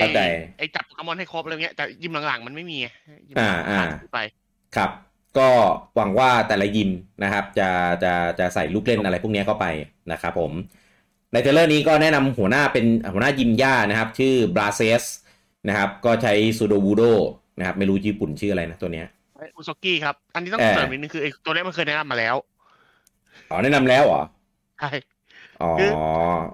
[0.59, 2.79] ไอ้จับโปเกมอนให้ครบอะไรเงี้ยแต่ยิมหลังๆมันไม่มี
[3.39, 3.81] อ่าอ่า
[4.15, 4.21] ไป
[4.77, 4.91] ครับ
[5.39, 5.49] ก็
[5.97, 6.91] หวังว่าแต่ละยิม
[7.23, 7.69] นะครับ จะ
[8.05, 9.67] จะจะใส่ลูกเล่นอะไรพวกนี้เข้าไป
[10.13, 10.53] นะครับผม
[11.33, 15.05] ใน trailer นี้ก็แนะนำหัวหน้าเป็นหัวหน้ายิมหญ้านะครับ ชื่อ Brassius
[15.69, 17.03] นะครับ ก็ใช้ Sudowoodo
[17.59, 19.07] นะครับไม่รู้ญี่ปุ่นชื่ออะไรนะตัวเนี้ย
[19.57, 22.37] Usokkie ครับ อันนี้ต้องเสริมนิดนึงคือไอ้ตัวนี้มันเคยแนะนำมาแล้ว
[23.51, 24.23] อ๋อแนะนำแล้วเหรอ
[24.79, 24.91] ใช่
[25.79, 25.91] คือ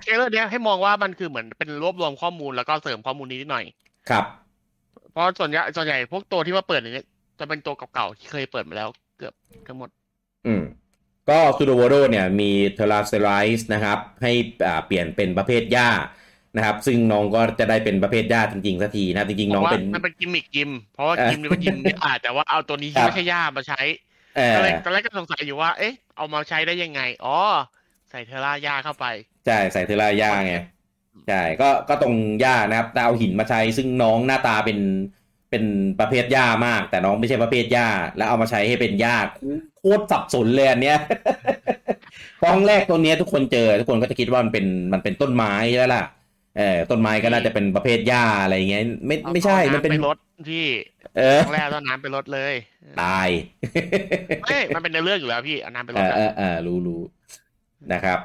[0.02, 3.64] เทเลอร์เนี้ยให้มองว่ามันคือเหมือนเป็นรวบรวมข้อมูลแล้วก็เสริมข้อมูลนี้นิดหน่อย
[4.10, 4.24] ครับ
[5.12, 7.06] เพราะส่วนใหญ่ส่วนใหญ่พวกตัวที่มาเปิดอย่างเงี้ย
[7.38, 8.88] จะเป็นตัวเก่าๆที่เคยเปิดมาแล้ว
[9.18, 9.34] เกือบ
[9.66, 9.88] ทั้งหมด
[10.46, 10.62] อืม
[11.28, 14.32] ก็ซูโดโวโดเนี่ยมีเทราเซไรส์นะครับ ให้
[14.66, 15.88] อ่าเปลี่ยนเป็นประเภทหญ้า
[16.56, 23.80] นะครับ ซึ่งน้องก็จะได้เป็นประเภทหญ้าจริงๆสักทีนะจริงๆน้องเป็นมันเป็นกิมมิกยิม เพราะว่ายิมนี่ก็ยิมอาจแต่ว่าเอาตัวนี้ที่ไม่ใช่หญ้ามาใช้
[24.54, 27.38] ตอนแรกตอนแรกก็สงสัยอยู่ว่า เอ๊ะ เอามาใช้ได้ยังไง อ๋อ
[28.10, 29.06] ใส่เทราหญ้าเข้าไป
[29.46, 30.54] ใช่ใส่เทราหญ้าไง
[31.28, 34.78] ใช่ก็ก็ตรงหญ้านะครับแต่เอาหินมาใช้ซึ่งน้องหน้าตาเป็น
[35.50, 35.64] เป็น
[36.00, 39.16] ประเภทหญ้ามาก แต่น้องไม่ใช่ประเภทหญ้า แล้วเอามาใช้ให้เป็นหญ้า
[39.78, 40.98] โคตรสับสนเลยอันเนี้ย
[42.42, 46.04] ฟองแรกตัวเนี้ยทุกคนเจอ ทุกคนก็จะคิดว่ามันเป็นมันเป็นต้นไม้ใช่ล่ะ
[46.58, 50.16] เออต้นไม้ก็น่าจะเป็นประเภทหญ้าอะไรเงี้ยไม่ไม่ใช่มันเป็นรถ
[50.50, 50.64] ที่
[51.18, 52.54] เออแรกต้นน้ำเป็นรถเลย
[53.02, 53.28] ตาย
[54.42, 57.00] ไม่มันเป็นเรื่องอยู่แล้วพี่เอาน้ำเป็นรถเออเออรู้รู้
[57.92, 58.18] นะครับ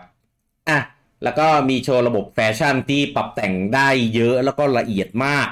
[0.70, 0.80] อะ
[1.24, 5.50] แล้วก็มีโชว์ระบบแฟชั่นที่ปรับแต่งได้เยอะแล้วก็ละเอียดมาก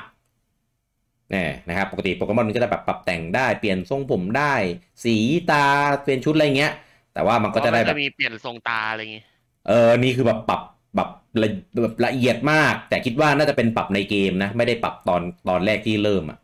[1.33, 4.53] นี่นะครับปกติโปเกมอนมันก็จะแบบปรับแต่งได้เปลี่ยนทรงผมได้
[5.03, 5.15] สี
[5.51, 5.65] ตา
[6.01, 6.73] เปลี่ยนชุดอะไรเงี้ย
[7.13, 9.25] แต่ว่ามันก็จะได้แบบมีเปลี่ยนทรงตาอะไรเงี้ย
[9.67, 10.61] เออนี่คือแบบปรับ
[10.95, 11.09] แบบ
[11.41, 11.47] ละ
[11.83, 16.37] แบบละเอียดมาก แต่คิดว่าน่าจะเป็นปรับในเกมนะ ไม่ได้ปรับตอนตอนแรกที่เริ่มอะ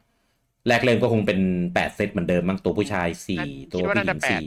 [0.67, 1.39] แรกเริ่มก็คงเป็น
[1.73, 4.45] แปดเซตเหมือนเดิมมั้งตัวผู้ชายสี่ตัวผู้หญิงสี่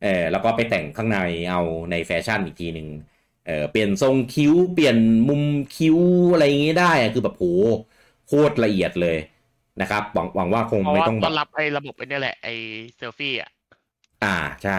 [0.00, 1.16] เออแล้วก็ไปแต่งข้างใน
[1.48, 1.58] เอา
[1.90, 2.86] ในแฟชั่นอีกทีหนึ่ง
[3.44, 4.96] เออเปลี่ยนทรงคิ้วเปลี่ยน
[5.28, 5.98] มุมคิ้ว
[6.30, 7.46] อะไรอย่างงี้ได้อะคือแบบโห
[8.24, 9.16] โคตรละเอียดเลย
[9.78, 12.52] นะครับหวังหวังว่าคงไม่ต้องแบบรับไอ้ระบบไอ้นี่แหละไอ้
[12.96, 13.50] เซลฟี่อะ
[14.22, 14.28] อ่า
[14.62, 14.72] ใช่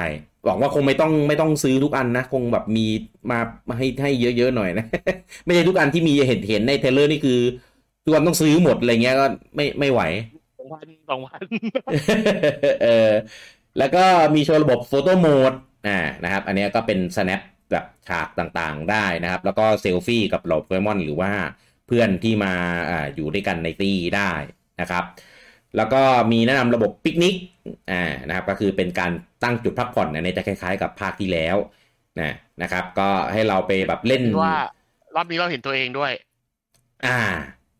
[0.43, 2.81] หวังว่าคงไม่ต้องไม่ต้องซื้อทุกอันนะ คงแบบมี
[3.29, 3.35] มา
[3.77, 4.83] ให้ให้เยอะๆหน่อยนะ
[5.43, 7.33] ไม่ใช่ทุกอันที่มีเห็นเห็นใน trailer นี่คือ
[8.03, 9.25] ทุกอันต้องซื้อหมดอะไรเงี้ยก็
[9.57, 10.01] ไม่ไม่ไหว
[10.57, 11.43] สองพันสองพัน
[12.81, 12.87] เออ
[13.79, 15.53] แล้วก็มีโชว์ระบบโฟโต้โหมด
[15.87, 21.31] อ่านะครับ อันนี้ก็เป็น snap แบบฉากต่างๆได้นะครับ แล้วก็เซลฟี่กับเหล่าโปเกมอนหรือว่า
[21.87, 22.53] เพื่อนที่มา
[22.89, 24.31] อ่าอยู่ด้วยกันในตีได้
[24.81, 25.03] นะครับ
[25.77, 27.35] แล้วก็มีแนะนำระบบปิกนิก
[27.91, 29.11] อ่านะครับ ก็คือเป็นการ
[29.43, 31.57] ตั้งจุดพักผ่อนเนี่ยจะคล้ายๆ กับภาคที่แล้ว
[32.19, 34.57] นะนะครับ ก็ให้เราไปแบบเล่นว่า
[35.15, 36.11] รอบนี้เราเห็นตัวเองด้วย
[37.05, 37.19] อ่า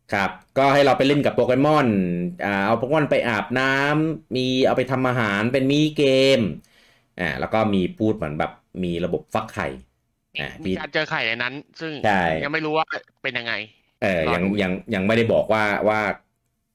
[0.10, 1.88] ครับ ก็ให้เราไปเล่นกับโปเกมอน
[2.43, 6.02] อ่าเอาโปเกมอนไปอาบน้ำมีเอาไปทำอาหารเป็นมีเก
[6.36, 6.38] ม
[7.17, 8.50] อ่าแล้วก็มีพูดเหมือนแบบ
[8.84, 9.65] มีระบบฟักไข่
[10.38, 11.93] อ่ามีการเจอไข่ในนั้น ซึ่ง
[12.41, 12.86] ยังไม่รู้ว่า
[13.24, 13.54] เป็นยังไง
[14.00, 16.00] เออยังยังยังไม่ได้บอกว่าว่า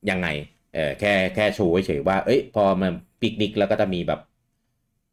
[0.09, 0.27] ยังไง
[0.71, 4.19] เออแค่แค่โชว์เฉยว่า เอ้ย พอมันปิกนิกแล้วก็จะมีแบบ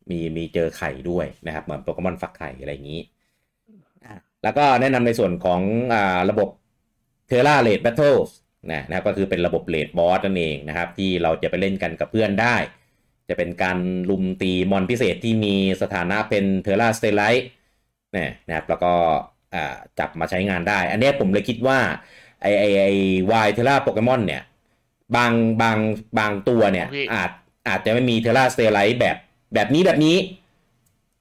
[0.10, 3.00] มีมีเจอไข่ด้วยนะครับ เหมือนโปเกมอนฟักไข่อะไรอย่างนี้
[4.42, 5.62] แล้วก็แนะนำในส่วนของ
[5.94, 6.50] อ่าระบบ
[7.32, 8.18] Tera Raid Battle
[8.72, 12.56] นะนะครับก็คือเป็นระบบ raid boss นั่นเองนะครับ ที่เราจะไปเล่นกันกับเพื่อนได้
[13.30, 13.78] จะเป็นการ
[14.10, 17.48] รุมตีมอนพิเศษที่มีสถานะเป็น Terastallize
[18.48, 18.94] นะครับแล้วก็
[20.00, 21.80] จับมาใช้งานได้ อันนี้ผมเลยคิดว่า
[22.42, 22.86] ไอไอไอ
[23.32, 24.44] wild Tera โปเกมอนเนี่ย
[25.16, 25.78] บางบาง
[26.20, 27.32] บางตัวเนี่ย อาจ
[27.68, 29.18] อาจจะไม่มี Terastallize แบบ
[29.54, 30.18] แบบนี้แบบนี้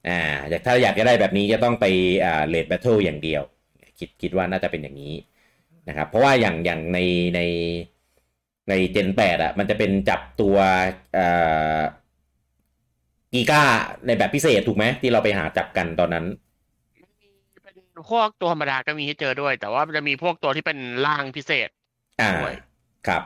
[0.07, 0.19] อ่า
[0.65, 1.85] ถ้าอยากจะได้แบบนี้จะต้องไป
[2.25, 3.41] อ่าเลดแบทเทิลอย่างเดียว
[3.99, 5.13] คิดคิดว่าน่าจะเป็นอย่างนี้
[5.87, 6.97] นะครับ เพราะว่าอย่างอย่างใน
[7.35, 7.39] ใน
[8.69, 10.57] ในเจนแปดอะ มันจะเป็นจับตัว
[11.13, 11.25] เอ่
[11.77, 11.79] อ
[13.33, 13.63] กีก้า
[14.05, 16.25] ในแบบพิเศษถูกไหมที่เราไปหาจับกันตอนนั้น
[17.63, 17.75] เป็น
[18.09, 21.69] พวกตัวธรรมดาก็มีให้เจอด้วย แต่ว่ามันจะมีพวกตัวที่เป็นร่างพิเศษ
[22.19, 22.53] อ่าด้วย
[23.07, 23.23] ครับ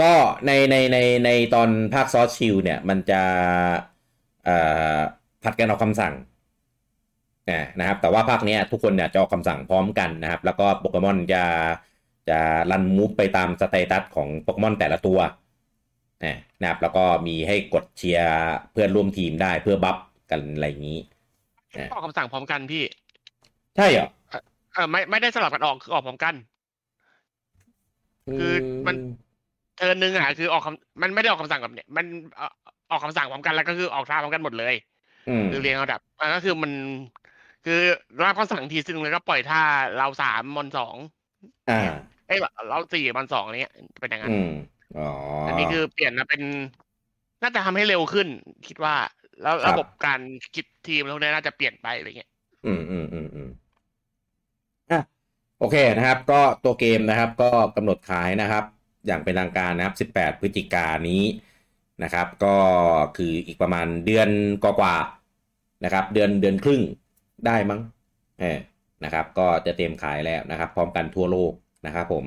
[0.00, 0.12] ก็
[0.46, 3.22] ในในในในตอนภาคซอสชิลเนี่ย มันจะ
[4.44, 4.50] เอ่
[4.96, 4.98] อ
[5.42, 6.12] ผลัดกันออกคำสั่ง
[7.78, 11.44] นะครับแต่ว่าภาคเนี้ยทุกคนเนี่ยจะออกคำสั่งพร้อมกันนะครับ แล้วก็โปเกมอนจะ
[12.28, 12.38] จะ
[12.70, 15.18] run move ไปตาม status ของโปเกมอนแต่ละตัว
[16.24, 18.30] นะครับแล้วก็มีให้กดเชียร์
[18.72, 19.96] เพื่อนร่วมทีมได้เพื่อ buff
[20.30, 20.98] กันอะไรอย่างนี้
[21.92, 22.84] ออกคำสั่งพร้อมกันพี่
[23.76, 24.08] ใช่เหรอ
[24.74, 26.34] เออไม่ไม่ได้สลับกันออกคือออกพร้อมกัน
[28.38, 28.52] คือ
[28.86, 28.96] มัน
[29.76, 32.04] turn หนึ่งอะคือออกคำมันไม่ได้ออกคำสั่งแบบเนี้ยมัน
[32.36, 32.52] เอ่อ
[32.90, 34.74] ออกคำสั่งพร้อมกันแล้วก็คือออกท่าพร้อมกันหมดเลย
[35.28, 36.72] อืมคือเรียงลำดับอะก็คือมัน
[37.64, 37.80] คือ
[38.22, 39.62] รับคำสั่งทีหนึ่งแล้วก็ปล่อยท่า
[39.98, 40.96] เราสามมอนสอง
[41.70, 41.80] อ่า
[42.26, 44.52] เอ้ยเราสี่มอนสองอะไรเงี้ยเป็นอย่างนั้นอืม
[44.98, 45.08] อ๋อ
[45.46, 46.42] อัอันนี้คือเปลี่ยนมาเป็น
[47.42, 48.28] น่าจะทำให้เร็วขึ้น
[48.66, 48.94] คิดว่า
[49.42, 50.20] แล้วครับระบบการ
[50.54, 52.30] คิดทีมแล้วเนี่ยน่าจะเปลี่ยนไปอะไรเงี้ย
[52.66, 53.50] อืมอืมอืมอืม
[54.90, 55.00] อะ
[55.58, 58.64] โอเคนะครับ ก็ตัวเกมนะครับ ก็กำหนดขายนะครับ
[59.06, 61.22] อย่างเป็นทางการนะครับ 18 พฤศจิกายนนี้
[62.02, 62.56] นะครับ ก็
[63.16, 64.28] คืออีกประมาณเดือน
[64.62, 66.82] กว่าๆนะครับ เดือนเดือนครึ่ง
[67.46, 67.80] ได้มั้ง
[68.40, 68.58] เออ
[69.04, 71.52] นะครับ ก็จะเตรียมขายแล้วนะครับ พร้อมกันทั่วโลก
[71.86, 72.24] นะครับผม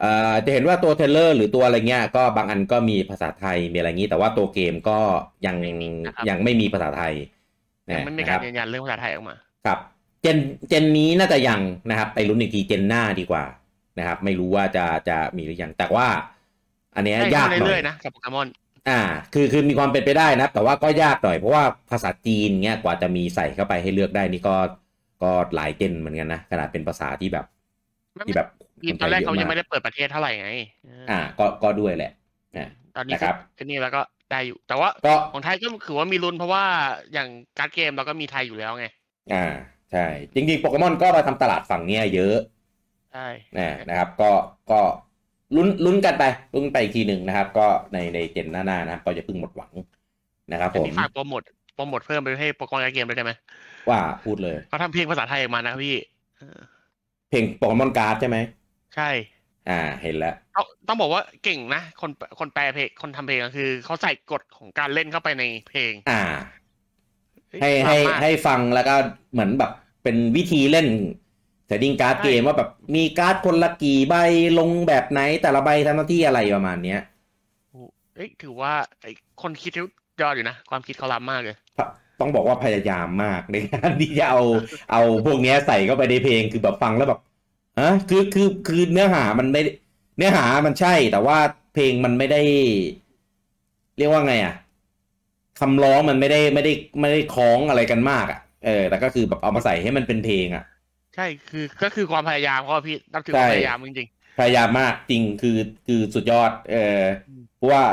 [0.00, 4.98] เอ่อจะเห็นว่าตัวเทรลเลอร์หรือตัวอะไรเงี้ยก็บางอันก็มีภาษาไทยมีอะไรงี้ แต่ว่าตัวเกมก็
[5.46, 5.56] ยัง
[6.28, 7.14] ยังไม่มีภาษาไทย
[7.94, 9.36] ยังไม่มีนะคการรับยืนยันเรื่องภาษาไทยออกมา
[9.66, 9.78] ครับ
[10.22, 10.38] เจน
[10.68, 13.44] เจนนี้น่าจะยังนะครับ ไปลุ้นอีกทีเจนหน้าดีกว่า
[13.98, 16.06] นะครับ ไม่รู้ว่าจะจะมีหรือยังแต่ว่า
[16.96, 18.46] อันเนี้ยให้ยากหน่เรื่ออยยๆนะกับโปเกมอน
[18.88, 19.00] อ่า
[19.34, 24.56] คือคือมีความเป็นไปได้นะ แต่ว่าก็ยากหน่อยเพราะว่าภาษาจีนเงี้ยกว่าจะมีใส่เข้าไปให้เลือกได้นี่ก็
[25.22, 27.46] ก็หลายเจนเหมือนกันนะขนาดเป็นภาษาที่แบบ
[28.26, 28.48] ที่แบบ
[28.82, 30.50] ทีตอนแรกเขายังไม่ได้ได้เปิดประเทศเท่าไหร่ไง
[30.84, 32.12] เออออ่า ก็ก็ด้วยแหละ
[32.58, 36.64] นะตอนนี้นะครับไอ้นี่แล้วก็ได้อยู่ แต่ว่าก็ของไทยก็คือว่ามีลุ้นเพราะว่า
[37.12, 38.86] อย่างการ์ดเกมเราก็มีไทยอยู่แล้วไง
[39.34, 39.46] อ่า
[39.92, 42.36] ใช่จริงๆโปเกมอนก็มาทำตลาดฝั่งเนี้ยเยอะ
[43.12, 44.30] ใช่นะนะครับ ก็
[44.70, 44.80] ก็
[45.56, 49.72] ลุ้นลุ้นกันไปลุ้นไปอีกทีหนึ่งนะครับ ก็ในใน gen หน้าๆนะครับก็อย่าเพิ่งหมดหวัง
[50.52, 51.42] นะครับอันผมนี้ฝากโปรโมท
[51.74, 53.32] โปรโมทเพิ่มไปให้โปเกมอนการ์ดเกมด้วยได้ไหม
[53.90, 55.96] ว่าพูดเลยเขาทำเพลงภาษาไทยออกมานะพี่
[56.38, 56.58] เออ
[57.30, 58.38] เพลงโปเกมอนการ์ดใช่ไหม
[58.94, 59.10] ใช่
[59.68, 66.22] อ่าเห็นแล้วต้องต้องบอกว่าเก่งนะ คนคนแปลเพลงคนทำเพลงก็คือเขาใส่กฎของการเล่นเข้าไปในเพลง อ่า
[67.60, 68.94] เฮ้ยให้ให้สามารถให้ฟังแล้วก็
[69.32, 70.86] เหมือนแบบเป็นวิธีเล่น
[71.74, 74.14] setting การ์ดใช่เกมว่าแบบมีการ์ดคนละกี่ใบ
[74.58, 77.00] ลงแบบไหนแต่ละใบทำหน้าที่อะไรประมาณเนี้ย
[78.16, 79.86] เอ้ยถือว่าไอ้คนคิดเขา
[80.22, 81.56] ยอดอยู่นะ ความคิดเขาล้ำมากเลย
[82.20, 84.42] ต้องบอกว่าพยายามมากในการที่จะเอา
[84.92, 87.20] เอาพวกเนี้ยใส่เข้าไปในเพลงคือแบบฟังแล้วแบบ
[87.80, 89.70] ฮะคือคือคือเนื้อหามันไม่ได้
[90.16, 91.38] เนื้อหามันใช่ แต่ว่า
[91.74, 92.42] เพลงมันไม่ได้
[93.98, 94.54] เรียกว่าไงอะ
[95.60, 100.64] คำร้องมันไม่ได้ไม่ได้ไม่ได้คล้องอะไรกันมากอะเออแต่ก็คือแบบเอามาใส่ให้มันเป็นเพลงอะ
[101.14, 104.08] ใช่คือก็คือความพยายามเขาอะพี่นับถือใช่ความพยายามจริง
[104.40, 107.00] พยายามมากจริงคือคือสุดยอด เออ
[107.56, 107.84] เพราะว่า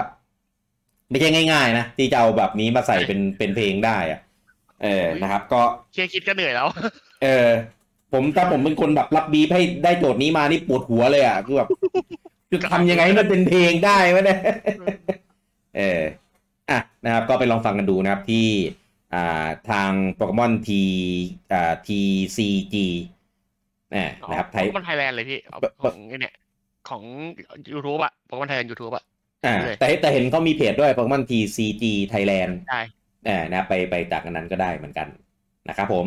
[1.10, 4.20] ไม่ใช่ง่าย ๆ นะที่จะเอาแบบนี้มาใส่เป็นเป็นเพลงได้อะ
[4.84, 6.68] เออนะครับ ก็ๆแค่คิดก็เหนื่อยแล้ว
[7.24, 7.50] เออ
[8.14, 11.70] ผมถ้าผมเป็นคนแบบรับบีฟให้ได้โจทย์นี้มานี่ปวดหัวเลยอะคือแบบ
[12.52, 14.40] จะทำยังไงให้มันเป็นเพลงได้วะเนี่ย
[15.78, 16.02] เออ
[16.70, 18.81] อะนะครับ ก็ไปลองฟังกันดูนะครับที่อ่า
[19.70, 20.84] ทางโปเกมอนที
[21.52, 22.76] อ่า TCG
[23.96, 26.34] นะนะครับไทยโปเกมอนไทยแลนด์เลยพี่เอาปะของไอ้เนี่ย
[26.90, 27.04] ของ
[27.74, 29.04] YouTube อะโปเกมอนไทยแลนด์ยูทูบอะ
[29.46, 32.82] อ่าเลยแต่แต่เห็นเขามีเพจด้วยโปเกมอน TCG Thailand ใช่
[33.28, 35.08] อ่านะไปไปจากอันนั้นก็ได้เหมือนกัน
[35.70, 36.06] นะครับผม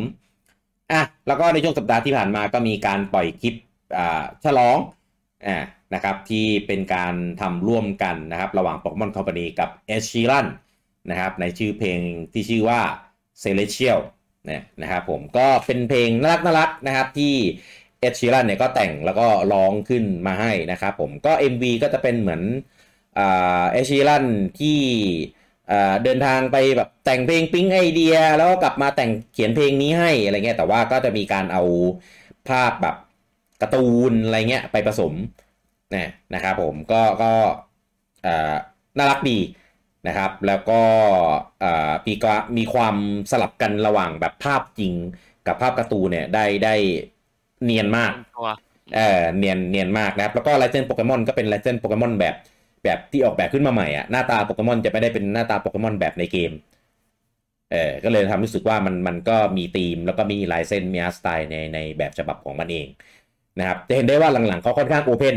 [0.91, 3.55] อะแล้วก็ในช่วงสัปดาห์ที่ผ่านมาก็มีการปล่อยคลิป
[3.97, 4.77] อ่าฉลอง
[5.47, 5.57] อ่า
[5.93, 10.47] นะครับที่เป็นการทำร่วมกันนะครับ ระหว่าง Pokemon Company กับ e s h i r a n น
[11.09, 11.99] นะครับในชื่อเพลง
[12.33, 12.79] ที่ชื่อว่า
[13.43, 13.99] Celestial
[14.45, 17.33] เนี่ยนะครับผมก็เป็นเพลงน่ารักน่ารักนะครับที่
[17.99, 22.41] เอ s ชีรันเนี่ยก็แต่งแล้วก็ร้องขึ้นมาให้นะครับผมก็ MV ก็จะเป็นเหมือน
[23.17, 24.25] อ่าเอชีรัน
[24.59, 24.79] ที่
[26.03, 31.61] เดินทางไปแบบแต่งเพลงปิ๊งไอเดีย แล้วก็กลับมาแต่งเขียนเพลงนี้ให้อะไรเงี้ยแต่ว่าก็จะมีการเอา
[32.49, 32.95] ภาพแบบ
[33.61, 33.77] การ์ตู
[34.11, 35.13] นอะไรเงี้ยไปผสม
[35.95, 37.31] นะนะครับผมก็ก็
[38.97, 39.37] น่ารักดี
[40.07, 40.81] นะครับ แล้วก็
[41.63, 42.95] อ่ามีก็มีความ
[43.31, 44.93] สลับกันระหว่างแบบภาพจริง
[45.45, 46.75] กับภาพการ์ตูนเนี่ยได้ได้
[47.63, 48.47] เนียนมากตัว
[48.95, 52.35] เออเนียนเนียนมากนะครับ แล้วก็ลายเส้นโปเกมอนก็เป็นลายเส้นโปเกมอนแบบ
[52.83, 56.51] แบบที่ออกแบบขึ้นมาใหม่อะหน้าตาโปเกมอนจะไม่ได้เป็นหน้าตาโปเกมอนแบบในเกม
[57.69, 62.87] เออก็เลยทำรู้สึกว่ามันมันก็มีธีม แล้วก็มีลายเส้นมีอาร์ตสไตล์ในในแบบฉบับของมันเอง
[63.57, 65.35] นะครับจะเห็นได้ว่าหลังๆเขาค่อนข้างโอเพน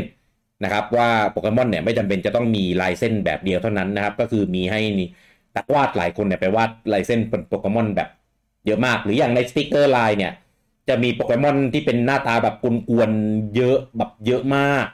[0.63, 4.81] นะครับว่าโปเกมอนเนี่ยไม่จำเป็นจะต้องมีลายเส้นแบบเดียวเท่านั้นนะครับ ก็คือมีให้
[5.55, 8.09] ตักวาดหลายคนเนี่ยไปวาดลายเส้นเป็นโปเกมอนแบบ
[8.65, 10.31] เยอะมาก หรืออย่างในสติกเกอร์ลายเนี่ย
[10.87, 14.87] จะมีโปเกมอนที่เป็นหน้าตาแบบกวนๆเยอะแบบเยอะมาก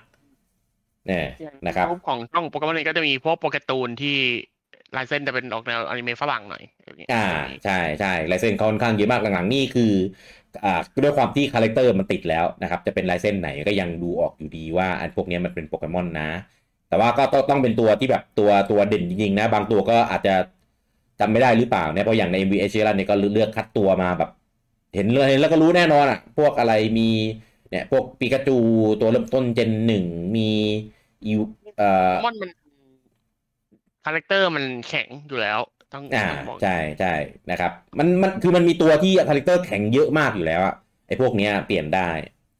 [1.05, 1.25] เนี่ย
[1.67, 4.15] นะครับของช่องโปเกมอนนี้ก็จะมีพวกโปเกตูนที่
[4.95, 6.63] ลายเส้นจะเป็นออกแนวอนิเมะฝรั่งหน่อย
[7.09, 7.17] อ่า
[7.63, 9.83] ใช่ใช่ลายเส้นค่อนข้างเยอะมากหลังๆนี่คือ
[10.63, 16.29] อ่าด้วยความที่ character มันติดแล้วนะครับ จะเป็นลายเส้นไหนก็ยังดูออกอยู่ดีว่าอันพวกนี้มันเป็นโปเกมอนนะ
[16.89, 20.35] แต่ว่าก็ต้องเป็นตัวที่แบบตัวตัวเด่นจริงๆนะ บางตัวก็อาจจะ
[21.19, 24.29] จำไม่ได้หรือเปล่าเนี่ยเพราะอย่างใน m v h รันเนี่ยก็เลือกคัดตัวมาแบบ
[24.95, 27.09] เห็นเลยแล้วก็รู้แน่นอนอะ พวกอะไรมี
[27.69, 28.57] เนี่ยพวกปิกาจู
[29.01, 30.49] ตัวเริ่มต้น gen หนึ่งมี
[31.25, 31.41] อิว
[31.77, 32.51] เอ่อมอนมัน
[34.05, 35.59] character มันแข็งอยู่แล้ว
[35.95, 36.27] ต้องอ่า
[36.61, 37.13] ใช่ใช่
[37.49, 40.73] นะครับ มันมันคือมันมีตัวที่ character แข็งเยอะมากอยู่แล้วอะ
[41.07, 42.09] ไอ้พวกเนี้ยเปลี่ยนได้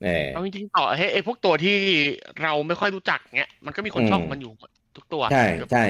[0.04, 1.76] เออเอาจริงๆต่อให้ไอ้พวกตัวที่
[2.42, 4.52] เราไม่ค่อยรู้จักเนี้ยมันก็มีคนชอบมันอยู่
[4.96, 5.84] ทุกตัวใช่ใช่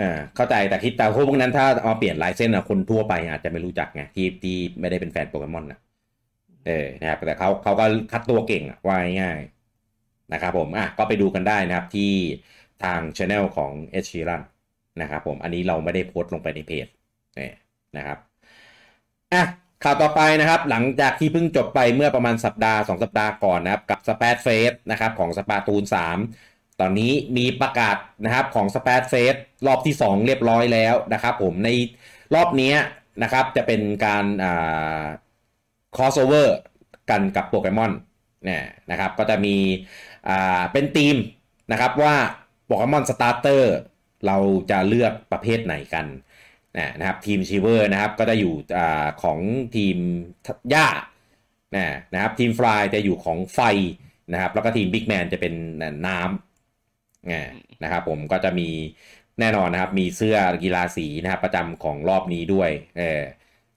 [0.00, 5.78] อ่าเข้าใจแต่คิดแต่พวกนั้นถ้าเอาเปลี่ยนลายเส้นอะคนทั่วไปอาจจะไม่รู้จักไงที่ที่ไม่ได้เป็นแฟนโปเกมอนนะ
[6.66, 9.40] เออนะครับแต่เขาเขาก็คัดตัวเก่งอะว่าง่าย
[10.32, 12.02] นะครับผมอะก็ไปดูกันได้นะครับที่
[12.80, 14.42] ทางช anel ของเอชิรัน
[15.02, 16.86] นะครับผมอันนี้เราไม่ได้โพสต์ลงไปในเพจ
[17.96, 18.18] นะครับ
[19.32, 19.44] อะ
[19.84, 25.82] ข่าวต่อไปนะครับ หลังจากที่เพิ่งจบไปเมื่อประมาณสัปดาห์ 2 สัปดาห์ก่อนนะครับ กับสเปซเฟสนะครับของสปาตูน
[26.32, 29.34] 3 ตอนนี้มีประกาศนะครับของ Splatfest
[29.66, 31.68] รอบที่ 2 เรียบร้อยแล้วนะครับผมใน
[32.34, 32.74] รอบนี้
[33.22, 35.02] นะครับจะเป็นการอ่า
[35.96, 36.56] crossover
[37.10, 37.92] กันกับโปเกมอน
[38.44, 39.56] เนี่ยนะครับก็จะมี
[40.28, 41.16] อ่าเป็นทีม
[41.72, 42.14] นะครับว่า
[42.66, 43.74] โปเกมอน starter
[44.26, 44.36] เรา
[44.70, 46.06] จะเลือกประเภทไหนกัน
[46.98, 48.80] นะครับทีม Shiver นะครับก็จะอยู่อ
[49.22, 49.38] ของ
[49.76, 49.96] ทีม
[50.70, 50.88] หญ้า
[52.14, 53.60] นะครับทีม Frye จะอยู่ของไฟ
[54.32, 55.54] นะครับแล้วก็ทีม Big Man จะเป็น
[56.06, 58.68] น้ำนะครับผมก็จะมี
[59.40, 63.20] แน่นอนนะครับมีเสื้อกีฬาสีนะครับประจำของรอบนี้ด้วยเออ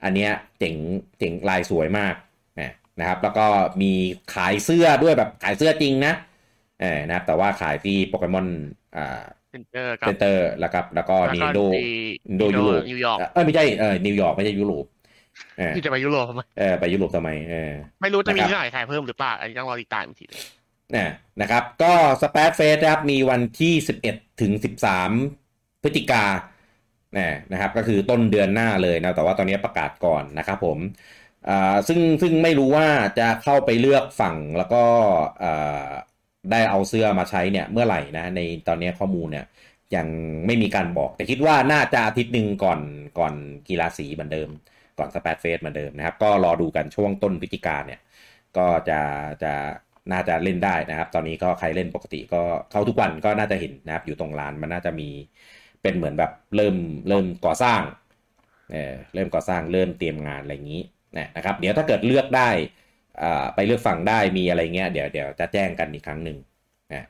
[0.03, 0.75] อันเนี้ยเจ๋ง
[1.19, 2.15] เจ๋งลายสวยมาก
[2.99, 3.45] นะครับแล้วก็
[3.81, 3.93] มี
[4.33, 6.13] ขายเสื้อด้วยแบบขายเสื้อจริงนะ
[6.81, 8.47] เออนะครับแต่ว่าขายที่โปเกมอน
[8.97, 14.85] อ่า Center Center แล้วครับ แล้วก็ Nintendo ยุโรปนิวยอร์กเออไม่ใช่เออนิวยอร์กไม่ใช่ยุโรป
[15.75, 20.25] ที่จะไปยุโรปทำไมเออไปยุโรปทำไมเออไม่รู้จะมีที่ไหนขายเพิ่มหรือเปล่าอันนี้ต้องรอติดตามอีกที
[20.95, 21.11] นะ
[21.41, 25.11] นะครับ ก็สเปซเฟสนะครับมีวันที่สิบเอ็ดถึงสิบสาม
[25.83, 26.25] พฤศจิกา
[27.51, 30.77] นะครับก็คือต้นเดือนหน้าเลยนะแต่ว่าตอนนี้ประกาศก่อนนะครับผม
[31.49, 32.87] อ่าซึ่งซึ่งไม่รู้ว่า
[33.19, 34.83] จะเข้าไปเลือกฝั่งแล้วก็
[35.43, 35.89] อ่า
[36.49, 39.45] ได้เอาเสื้อมาใช้เนี่ยเมื่อไหร่นะในตอนนี้ข้อมูลเนี่ย
[39.95, 40.07] ยัง
[40.45, 42.79] ไม่มีการบอก แต่คิดว่าน่าจะอาทิตย์หนึ่งก่อน
[43.19, 43.33] ก่อน
[43.67, 44.49] กีฬาสีเหมือนเดิม
[44.99, 47.99] ก่อนสเปซเฟสเหมือนเดิมนะครับ ก็รอดูกันช่วงต้นพฤศจิกาเนี่ย
[48.57, 48.99] ก็จะ
[49.43, 49.53] จะ
[50.11, 55.09] น่าจะเล่นได้นะครับ ตอนนี้ก็ใครเล่นปกติก็เข้าทุกวันก็น่าจะเห็นนะครับ อยู่ตรงลานมันน่าจะมี
[55.81, 56.75] เป็นเหมือนแบบเริ่ม
[57.07, 57.81] เริ่มก่อสร้าง
[58.71, 60.81] เออเริ่มก่อสร้างเริ่มเตรียมงานอะไรอย่างนี้
[61.35, 62.49] นะครับ เดี๋ยวถ้าเกิดเลือกได้
[63.55, 66.37] ไปเลือกฝั่งได้มีอะไรเงี้ยเดี๋ยวเดี๋ยวจะแจ้งกันอีกครั้งหนึ่ง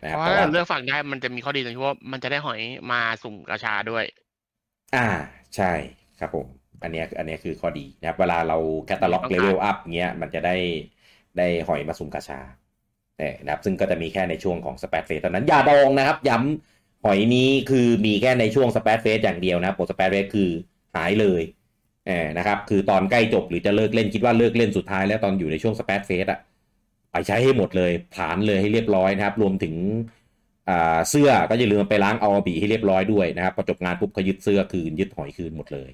[0.03, 2.59] นะครับเพราะว่าเลือกฝั่งได้มันจะมีข้อดีตรงที่ว่ามันจะได้หอย
[2.91, 4.05] มาสุ่มกาชาด้วย
[4.95, 5.07] อ่า
[5.55, 5.71] ใช่
[6.19, 6.47] ครับผม
[6.83, 10.55] อันนี้อันนี้คือข้อดีนะครับ เวลาเราแคตตาล็อก level up เงี้ยมันจะได้
[11.37, 12.39] ได้หอยมาสุ่มกาชา
[13.43, 20.49] นะครับ ซึ่งก็จะมีแค่ในช่วงของ Splatfest ตอนนั้นอย่าดองนะครับ ย้ำหอยนี้คือมีแค่ในช่วง Splatfest อย่างเดียวนะโปร Splatfest คือ
[20.95, 21.41] หายเลย
[22.07, 26.39] เออนะครับ คือตอนใกล้จบหรือจะเลิกเล่นคิดว่าเลิกเล่นสุดท้ายแล้วตอนอยู่ในช่วงสเปซเฟสอะ
[27.11, 29.75] ไปใช้ให้หมดเลยผลาญเลยให้เรียบร้อยนะครับ รวมถึง
[31.09, 35.91] เสื้อก็อย่าลืมไปล้างเอาบีให้เรียบร้อยด้วยนะครับพอจบงานปุ๊บเขายึดเสื้อคืนยึดหอยคืนหมดเลย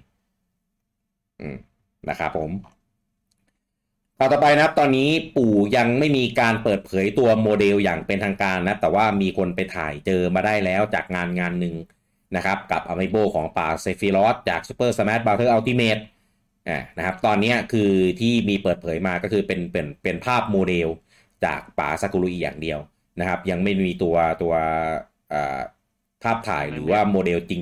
[1.42, 1.58] อืม
[2.10, 2.52] นะครับผม
[4.20, 11.76] ต่อต่อไปนะครับ ตอนนี้ปู่ยังไม่มีการเปิดเผยตัวโมเดลอย่างเป็นทางการนะ แต่ว่ามีคนไปถ่ายเจอมาได้แล้วจากงานงานหนึ่ง
[12.36, 15.98] นะครับกับ amiibo ของป๋า Sephiroth จาก Super Smash Brothers Ultimate
[16.98, 20.90] นะครับตอนนี้คือที่มีเปิดเผยมาก็คือเป็นเป็นเป็นภาพโมเดล
[21.46, 22.80] จากป่าซากุรุอีอย่างเดียว
[23.20, 24.54] นะครับ ยังไม่มีตัวตัว
[26.24, 27.62] ภาพถ่ายหรือว่าโมเดลจริง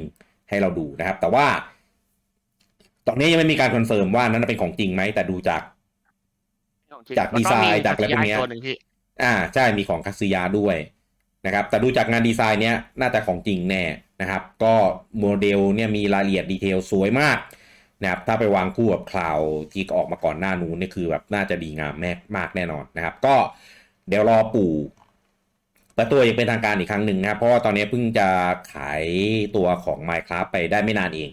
[0.50, 1.48] ให้เราดูนะครับ แต่ว่า
[3.08, 5.62] ตอนนี้ยังไม่มีการ confirm ว่านั้นเป็นของจริงไหม แต่ดูจาก
[7.18, 8.36] จากดีไซน์จากอะไรพวกนี้
[9.24, 10.78] อ่าใช่มีของคาซิยาด้วย
[11.46, 13.84] นะครับแต่ดูจากงานดีไซน์เนี้ยน่าจะของจริงแน่
[14.22, 14.74] นะครับ ก็
[15.20, 17.38] โมเดลเนี่ยมีรายละเอียด detail สวยมาก
[18.02, 19.40] นะครับถ้าไปวางคู่กับ Cloud
[19.72, 23.36] ที่ออกมาก่อนหน้านู้นนี่คือแบบน่าจะดีงามแม่มากแน่นอนนะครับ ก็
[24.08, 24.74] เดี๋ยวรอปู่
[25.98, 28.28] ปิดตัวย่างเป็นทางการอีกครั้งหนึ่งนะครับ เพราะว่าตอนนี้เพิ่งจะ
[28.74, 29.04] ขาย
[29.56, 31.30] ตัวของ Minecraft ไปได้ไม่นานเอง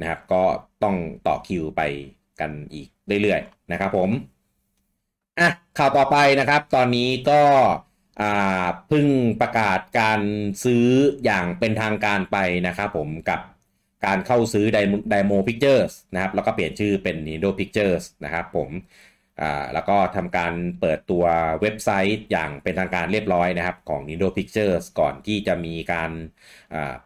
[0.00, 0.42] นะครับ ก็
[0.82, 1.82] ต้องต่อคิวไป
[2.40, 2.88] กันอีก
[3.22, 4.10] เรื่อยๆนะครับผม
[5.38, 7.42] อะข่าวต่อไปนะครับ ตอนนี้ก็
[8.88, 9.06] เพิ่ง
[9.40, 10.20] ประกาศการ
[10.64, 10.86] ซื้อ
[11.24, 13.40] อย่างเป็นทางการไปนะครับผมกับ
[14.06, 14.64] การเข้าซื้อ
[15.12, 18.70] Dynamo Pictures นะครับแล้วก็เปลี่ยนชื่อเป็น Nintendo Pictures นะครับผม
[19.74, 21.24] แล้วก็ทำการเปิดตัว
[21.62, 26.10] เว็บไซต์อย่างเป็นทางการเรียบร้อยนะครับของ Nintendo Pictures ก่อนที่จะมีการ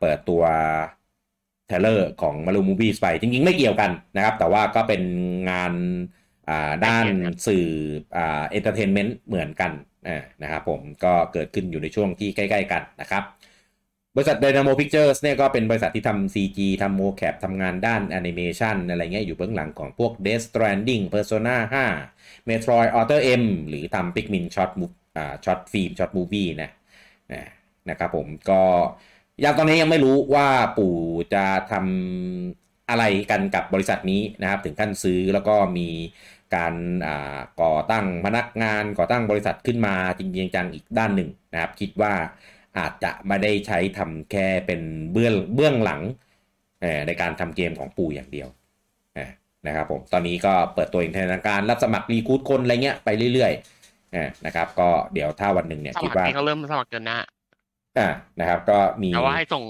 [0.01, 0.43] เปิดตัว
[1.69, 5.03] trailer ของ Mario Movies ไปจริงๆ ไม่เกี่ยวกันนะครับ แต่ว่าก็เป็น
[5.51, 5.73] งาน
[6.87, 7.07] ด้าน
[7.47, 7.67] สื่อ
[8.13, 9.73] entertainment เหมือนกัน
[10.43, 13.25] นะครับผมก็เกิดขึ้นอยู่ในช่วงที่ใกล้ ๆ กันนะครับ
[14.17, 21.57] บริษัท Dynamo Pictures เนี่ยก็เป็นบริษัทที่ทำ CG ทำโมแคปทำงานด้านแอนิเมชันอะไรเงี้ยอยู่เบื้องหลังของพวก Death Stranding Persona
[22.03, 26.71] 5 Metroid Other M หรือทำ Pikmin Short Move อ่า Short Film Short Movie นะ
[27.91, 28.63] นะครับผมก็
[29.45, 30.95] ยังตอนนี้ยังไม่รู้ว่าปู่
[31.35, 35.89] จะทำอะไรกันกับบริษัทนี้นะครับ ถึงขั้นซื้อแล้วก็มี
[36.57, 36.75] การ
[37.63, 42.13] ก่อตั้งพนักงานก่อตั้งบริษัทขึ้นมาจริงๆจังอีกด้านหนึ่งนะครับ คิดว่า
[42.79, 44.81] อาจจะไม่ได้ใช้ทำแค่เป็น
[45.13, 46.01] เบื้องเบื้องหลัง
[47.07, 48.49] ในการทำเกมของปู่อย่างเดียว
[49.67, 57.19] นะครับผมตอนนี้ก็เปิดตัวอย่างทางการรับสมัครรีคูดคนอะไรเงี้ยไปเรื่อยๆนะครับ ก็เดี๋ยวถ้าวันหนึ่งเนี่ยคิดว่าเขาเริ่มสมัครเดือนหน้า
[57.99, 58.09] อ่า
[58.41, 59.65] นะครับ ก็มีแต่ว่าให้ส่ง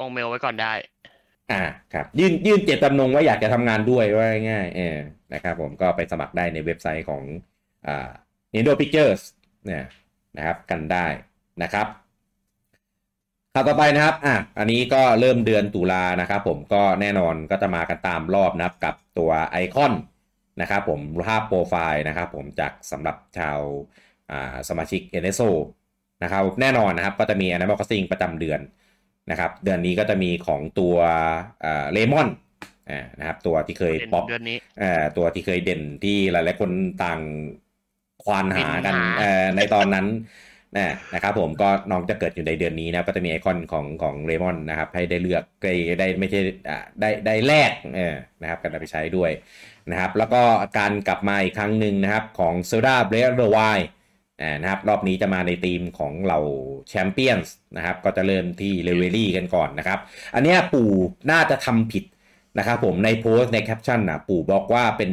[0.00, 0.72] ลงเมลไว้ก่อนได้
[1.50, 1.62] อ่า
[1.94, 4.96] ครับยื่นยื่นเจตจำนงว่าอยากจะทำงานด้วยว่าง่ายเออ
[5.34, 7.22] นะครับผมก็ไปสมัครได้ในเว็บไซต์ของ
[7.86, 8.10] อ่า
[8.52, 9.22] Nintendo Pictures
[9.66, 9.84] เนี่ย
[10.36, 11.06] นะครับกันได้
[11.62, 11.86] นะครับ
[13.54, 19.92] ข่าวต่อไปนะครับอะอันนี้ก็เริ่มเดือนตุลานะครับผมก็แน่นอนก็จะมากันตามรอบนะครับกับตัวไอคอน
[20.60, 23.58] นะครับผมภาพโปรไฟล์นะครับผมจากสำหรับชาว
[24.30, 25.50] อ่าสมาชิก NSO
[26.22, 28.60] นะครับแน่นอนนะครับก็จะมี Animal Crossing ประจำเดือน
[29.30, 30.96] นะครับ เดือนนี้ก็จะมีของตัว
[31.92, 32.28] เลมอน
[33.18, 34.24] นะครับตัวที่เคยป๊อป
[35.16, 36.70] ตัวที่เคยเด่นที่หลายๆคน
[37.02, 37.20] ต่าง
[38.24, 38.94] ควานหากัน
[39.56, 40.06] ในตอนนั้น
[41.14, 45.44] นะครับผมก็น้องจะเกิดอยู่ในเดือนนี้นะก็จะมีไอคอนของของเลมอนนะครับ ให้ได้เลือก
[46.00, 46.40] ได้ไม่ใช่
[47.00, 47.72] ได้ได้แลก
[48.42, 49.30] นะครับกันไปใช้ด้วย
[49.90, 50.42] นะครับ แล้วก็
[50.78, 53.84] การกลับมาอีกครั้งหนึ่งนะครับของ Zelda Breath of the Wild
[54.62, 56.38] นะครับรอบนี้จะมาในทีมของเรา
[56.88, 59.98] แชมเปี้ยนส์นะครับก็จะเริ่มที่เลเวลี่กันก่อนนะครับ
[60.34, 60.90] อันนี้ปู่
[61.30, 62.04] น่าจะทำผิด
[62.58, 65.12] นะครับผมในโพสต์ในแคปชั่นนะปู่บอกว่าเป็น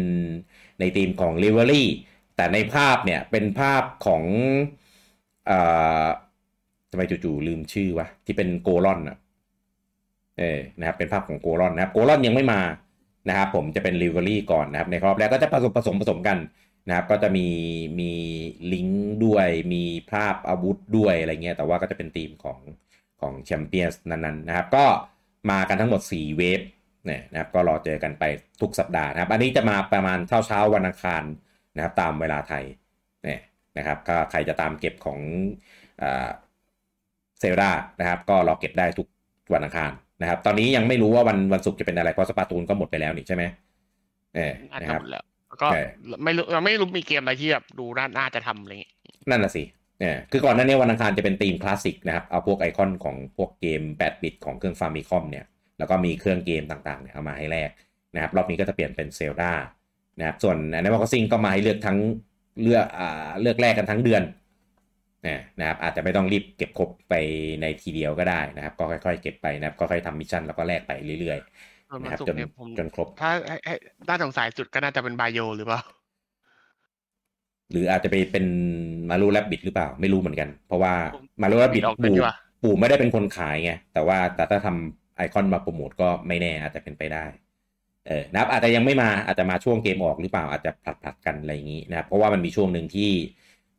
[0.80, 1.88] ในธีมของ Revali
[2.36, 4.24] แต่ในภาพเนี่ยเป็นภาพของ
[5.50, 6.08] อ่า
[6.92, 9.18] ทำไมจู่ๆลืมชื่อวะที่เป็น Goron อะ
[10.40, 12.62] เออนะครับเป็นภาพของ Goron นะครับ Goron ยังไม่มา
[13.30, 16.38] นะครับผมจะเป็นลิเวอรี่ก่อนนะครับในรอบแรกก็จะผสมผสมผสมกัน
[16.88, 17.48] นะครับก็จะมี
[18.00, 18.12] มี
[18.74, 22.60] ลิงก์ด้วยมีภาพอาวุธด้วยอะไรเงี้ยแต่ว่าก็จะเป็นธีมของ
[23.22, 24.86] ของแชมเปี้ยนส์นั้นๆนะครับ ก็
[25.52, 26.62] มากันทั้งหมด 4 เวฟ
[27.06, 28.24] เนี่ยนะครับก็รอเจอกันไป
[28.62, 31.24] ทุกสัปดาห์นะครับ อันนี้จะมาประมาณเช้าเช้าวันอังคาร
[31.76, 32.64] นะครับตามเวลาไทย
[33.24, 33.42] เนี่ย
[33.78, 35.20] นะครับก็ใครจะตามเก็บของ
[37.40, 39.08] เซลดานะครับ ก็รอเก็บได้ทุก
[39.54, 39.92] วันอังคาร
[40.22, 43.44] นะครับ ตอนนี้ยังไม่รู้ว่าวันวันศุกร์จะเป็นอะไรเพราะสปาตูนก็หมดไปแล้วนี่ใช่ไหม
[44.36, 45.02] เออนะครับ
[45.62, 45.68] ก็
[46.24, 47.86] ไม่รู้เราไม่รู้มีเกมอะไรที่แบบดู
[48.18, 48.94] น่าจะทำอะไรเงี้ย
[49.30, 49.64] นั่นแหละสิ
[50.00, 55.46] เนี่ยคือก่อนหน้านี้วันอังคารจะเป็นธีมคลาสสิกนะครับเอาพวกไอคอนของพวกเกม 8 บิตของเครื่อง Famicom เนี่ย
[55.80, 57.70] แล้วก็มีเครื่องเกมต่างๆเนี่ยเอามาให้แลก
[58.16, 59.52] นะครับรอบนี้ก็จะเปลี่ยนเป็น Zelda
[60.20, 61.98] นะครับส่วนใน n i m a l c r o s s i n ก็มาให้เลือกทั้ง
[62.62, 64.24] เลือกอ่าเลือกแลกกันทั้งเดือน
[65.60, 67.14] นะครับอาจจะไม่ต้องรีบเก็บครบไป
[67.62, 72.38] ในทีเดียวก็ได้นะครับ ก็ค่อยๆ เก็บไปนะครับก็ค่อยทำ mission แล้วก็แลกไปเรื่อยๆ นะครับจน
[72.78, 73.32] จนครบ ถ้า
[74.10, 75.82] ด้านสงสัยสุดก็น่าจะเป็นไบโอหรือเปล่า
[77.72, 78.46] หรืออาจจะไปเป็น
[79.10, 80.94] มารูแลบบิดหรือเปล่า ไม่รู้เหมือนกัน เพราะว่า
[81.42, 82.16] มารูแลบบิดปู่
[82.64, 87.26] ปู่ไม่ได้เป็นคนขายไง แต่ว่าแต่ถ้าทำไอคอนมาโปรโมทก็ไม่แน่ อาจจะเป็นไปได้
[88.08, 93.10] เออนะครับอาจจะยังไม่มาอาจจะมาช่วงเกมออกหรือเปล่าอาจจะผลัดผลัดกันอะไรอย่างนี้นะครับเพราะว่ามันมีช่วงหนึ่งที่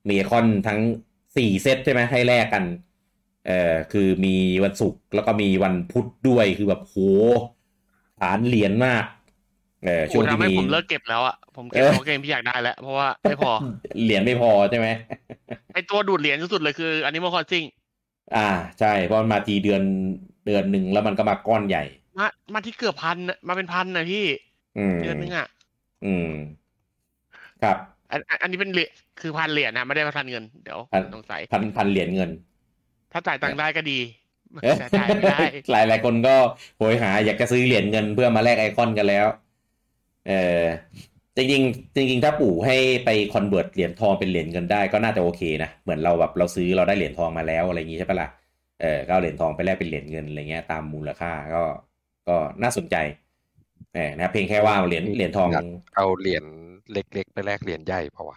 [0.09, 0.81] มีไอคอนทั้ง
[1.37, 2.65] สี่เซตใช่ไหมให้แลกกัน
[3.47, 6.97] เออคือมีวันศุกร์แล้วก็มีวันพุธด้วยคือแบบโห
[8.21, 9.05] ฐานเหรียญมาก
[9.85, 13.51] เออช่วงที่มีผมเลิกเก็บแล้วอะผมเก็บเพราะเกมที่อยากได้แล้วเพราะว่าไม่พอ
[14.05, 14.89] เหรียญไม่พอใช่ไหม
[15.75, 17.65] ไอตัวดูดเหรียญสุดเลยคืออันนี้มอคอนซิง
[18.37, 18.49] อ่า
[18.81, 19.83] ใช่เพราะมันมาทีเดือน
[20.47, 21.85] เดือนหนึ่งแล้วมันก็มาก้อนใหญ่
[22.19, 23.17] มามาที่เกือบพัน
[23.49, 24.25] มาเป็นพันนะพี่
[25.03, 25.49] เดือนนึงอะ
[26.05, 26.31] อืม
[27.63, 27.77] ครับ
[28.11, 28.91] อันอันนี้เป็นเหรียญ
[29.21, 30.79] คือพันเหรียญนะไม่ได้พันเงินเดี๋ยว
[31.15, 32.31] สงสัยพันพันเหรียญเงิน
[33.13, 34.24] ถ้าจ่ายตังค์ได้ก็ดีจ่ายไม่ได้
[35.73, 36.35] หลายหลายคนก็
[36.79, 39.27] โหยหาอยากจะซื้อเหรียญเงินเพื่อมาแลกไอคอนกันแล้ว
[40.29, 40.65] เออ
[41.37, 41.49] จริง
[41.97, 48.29] จริงจริงถ้าปู่ให้ไป convert เหรียญทองเป็นเหรียญเงินได้ก็น่าจะโอเคนะ เหมือนเราแบบเราซื้อเราได้เหรียญทองมาแล้วอะไรอย่างงี้ใช่ปะละ่ะ
[48.81, 51.63] เออก็เอาเหรียญทองไปแลกเป็นเหรียญเงินอะไรเงี้ยตามมูลค่าก็
[52.29, 52.97] ก็น่าสนใจ
[54.17, 55.49] นะเพียงแค่ว่าเหรียญเหรียญทอง
[55.97, 56.45] เอาเหรียญ
[56.93, 58.37] เล็กๆ ไปแลกเหรียญใหญ่เพราะว่า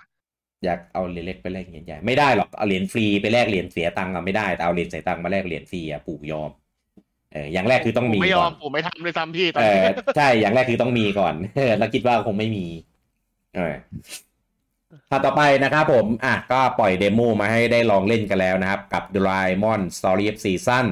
[0.66, 6.52] อยากเอาเหรียญเล็กไปแลกเหรียญใหญ่ไม่ได้หรอกเอาเหรียญฟรีไปแลกเหรียญเสียตังค์อะไม่ได้แต่เอาเหรียญเสียตังค์มาแลกเหรียญฟรีอะปู่ยอม
[7.34, 9.80] เอออย่างแรกคือต้องมีไม่ยอมปู่ไม่ทำเลยทำพี่ตอนนี้
[10.18, 11.34] ใช่อย่างแรกคือต้องมีก่อน
[11.78, 12.66] แล้วคิดว่าคงไม่มี
[13.56, 13.76] เออ
[15.10, 20.86] ถ้าต่อไปนะครับผมอะก็ปล่อยเดโมมาให้ได้ลองเล่นกันแล้วนะครับ กับ Doraemon Story of Season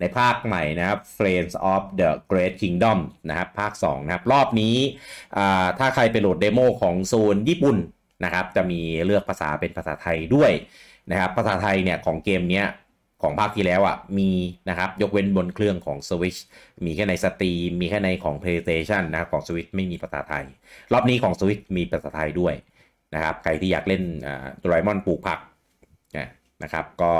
[0.00, 2.98] ในภาคใหม่นะครับ Friends of the Great Kingdom
[3.28, 4.76] นะครับ ภาค 2 นะครับ รอบนี้
[5.78, 7.76] ถ้าใครไปโหลดเดโมของโซนญี่ปุ่น
[8.24, 10.50] นะครับ จะมีเลือกภาษาเป็นภาษาไทยด้วย
[11.10, 12.66] นะครับ ภาษาไทยเนี่ยของเกมเนี้ย
[13.22, 14.30] ของภาคที่แล้วอะมี
[14.68, 16.40] นะครับ ยกเว้นบนเครื่องของ Switch
[16.84, 20.44] มีแค่ใน Steam มีแค่ในของ PlayStation นะครับของ Switch ไม่มีภาษาไทย
[20.92, 22.54] รอบนี้ของ Switch มีภาษาไทยด้วย
[23.14, 24.02] นะครับ ใครที่อยากเล่น
[24.60, 25.38] โดราเอมอนปลูกผัก
[26.62, 27.12] นะครับ ก็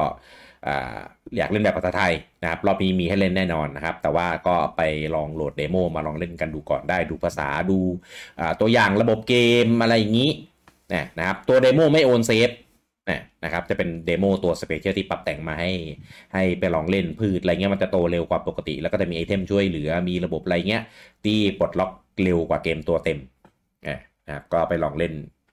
[1.37, 4.81] อยากเล่นแบบภาษาไทยนะครับ รอบนี้มีให้เล่นแน่นอนนะครับ แต่ว่าก็ไป
[5.15, 7.79] ลองโหลด demo มาลองเล่นกันดูก่อนได้ ดูภาษาดู
[8.61, 9.35] ตัวอย่างระบบเก
[9.67, 10.31] มอะไรอย่างนี้
[11.19, 12.51] นะครับตัว demo ไม่โอน save
[13.45, 15.71] นะครับจะเป็น demo ตัว special ที่ปรับแต่งมาให้
[16.35, 20.83] ให้ไปลองเล่นพืชอะไรเงี้ยมันจะโตเร็วกว่าปกติ แล้วก็จะมีไอเทมช่วยเหลือมีระบบอะไรเงี้ย
[21.25, 21.91] ที่ปลดล็อก
[22.23, 23.19] เร็วกว่าเกมตัวเต็ม
[24.27, 25.13] นะครับก็ไปลองเล่น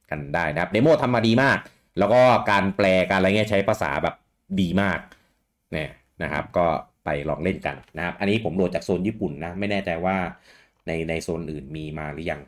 [0.09, 1.57] กันได้นะครับ demo ทำมาดีมาก
[1.99, 2.21] แล้วก็
[2.51, 4.15] การแปลการอะไรเงี้ยใช้ภาษาแบบ
[4.61, 4.99] ดีมาก
[5.71, 5.89] เนี่ย
[6.23, 6.65] นะครับก็
[7.05, 10.17] ไปลองเล่นกันนะครับ อันนี้ผมโหลดจากโซนญี่ปุ่นนะ ไม่แน่ใจว่า
[10.87, 12.41] ในในโซนอื่นมีมาหรือยัง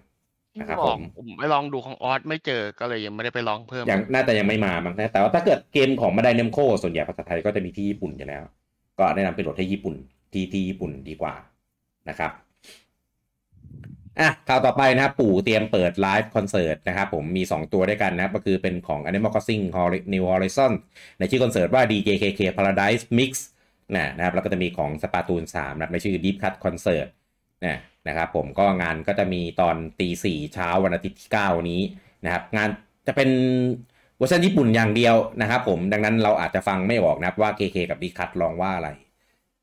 [0.60, 8.44] นะครับผมผมไปลองดูของออสไม่เจอก็เลยยังไม่ได้ไปลองเพิ่มยังน่าจะยังไม่มามั้งนะแต่ว่าถ้าเกิดเกมของ Bandai Namco ส่วนใหญ่ภาษาไทยก็จะมีที่ญี่ปุ่นอยู่แล้ว
[9.00, 9.96] ก็แนะนำไปโหลดที่ญี่ปุ่น
[10.34, 11.34] ที่ที่ญี่ปุ่นดีกว่า
[12.10, 12.32] นะครับ
[14.20, 19.64] อะข่าวต่อไปนะครับปู่เตรียมเปิดไลฟ์คอนเสิร์ตนะครับผมมี 2 ตัวด้วยกันนะครับ ก็คือเป็นของ Animal Crossing
[20.14, 20.72] New Horizon
[21.20, 23.32] ในชื่อคอนเสิร์ตว่า DJ KK Paradise Mix
[23.96, 27.08] นะนะครับแล้วก็จะมีของ Splatoon 3นะครับในชื่อ Deep Cut Concert
[27.66, 31.82] นะ นะครับผมก็งานก็จะมีตอนตีสี่เช้าวันอาทิตย์ที่ 9 นี้
[32.26, 32.70] นะครับงาน
[33.08, 33.30] จะเป็น
[34.18, 38.90] เวอร์ชันญี่ปุ่นอย่างเดียวนะครับผมดังนั้นเราอาจจะฟังไม่ออกนะครับว่า KK กับ Deep Cut ลองว่าอะไร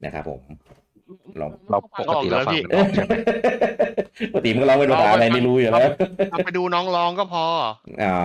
[0.05, 0.41] นะครับผม
[1.39, 2.55] เราเราปกติเราฟัง
[4.33, 5.91] ปกติมันร้องเป็นภาษาอะไรไม่รู้อยู่แล้ว
[6.47, 7.45] ไปดูน้องร้องก็พอ
[8.05, 8.17] อ๋อ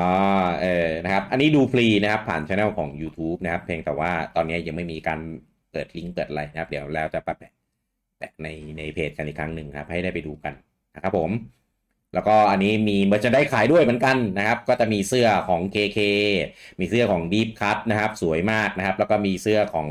[0.62, 5.20] เออนะครับ อันนี้ดูฟรีนะครับ ผ่านช่องของ YouTube นะครับ เพียงแต่ว่าตอนนี้ยังไม่มีการ
[5.72, 7.52] เปิดลิงก์เปิดอะไรนะครับ เดี๋ยวแล้วจะแปะแปะ
[8.44, 8.48] ใน
[8.78, 10.54] ในเพจกันอีกครั้งหนึ่งครับให้ได้ไปดูกัน
[10.96, 11.32] นะครับผม
[12.14, 16.00] แล้วก็อันนี้มีเมอร์จะได้ขายด้วยเหมือนกันนะครับ ก็จะมีเสื้อของ KK
[16.80, 19.88] มีเสื้อของ Deep Cut นะครับ สวยมากนะครับ แล้วก็มีเสื้อของ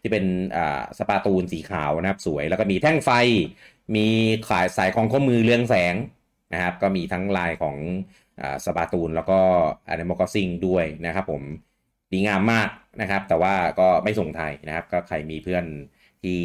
[0.00, 0.24] ที่เป็น
[0.56, 3.10] อ่าสปาตูนสีขาวนะครับ สวยแล้วก็มีแท่งไฟ
[3.96, 4.06] มี
[4.48, 5.94] ขายสายของข้อมือเรืองแสง
[6.52, 7.76] นะครับ ก็มีทั้งลายของ
[8.40, 9.40] อ่าสปาตูนแล้วก็
[9.88, 11.42] อันนี้มก็ซิงด้วยนะครับผม
[12.12, 12.68] ดีงามมาก
[13.00, 15.64] นะครับ แต่ว่าก็ไม่ส่งไทยนะครับ ก็ใครมีเพื่อน
[16.22, 16.38] ที่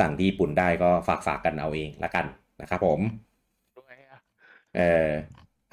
[0.04, 2.26] ั่งที่ญี่ปุ่นได้ก็ฝากฝากกันเอาเองละกัน
[2.60, 3.00] นะครับผม
[4.76, 5.10] เออ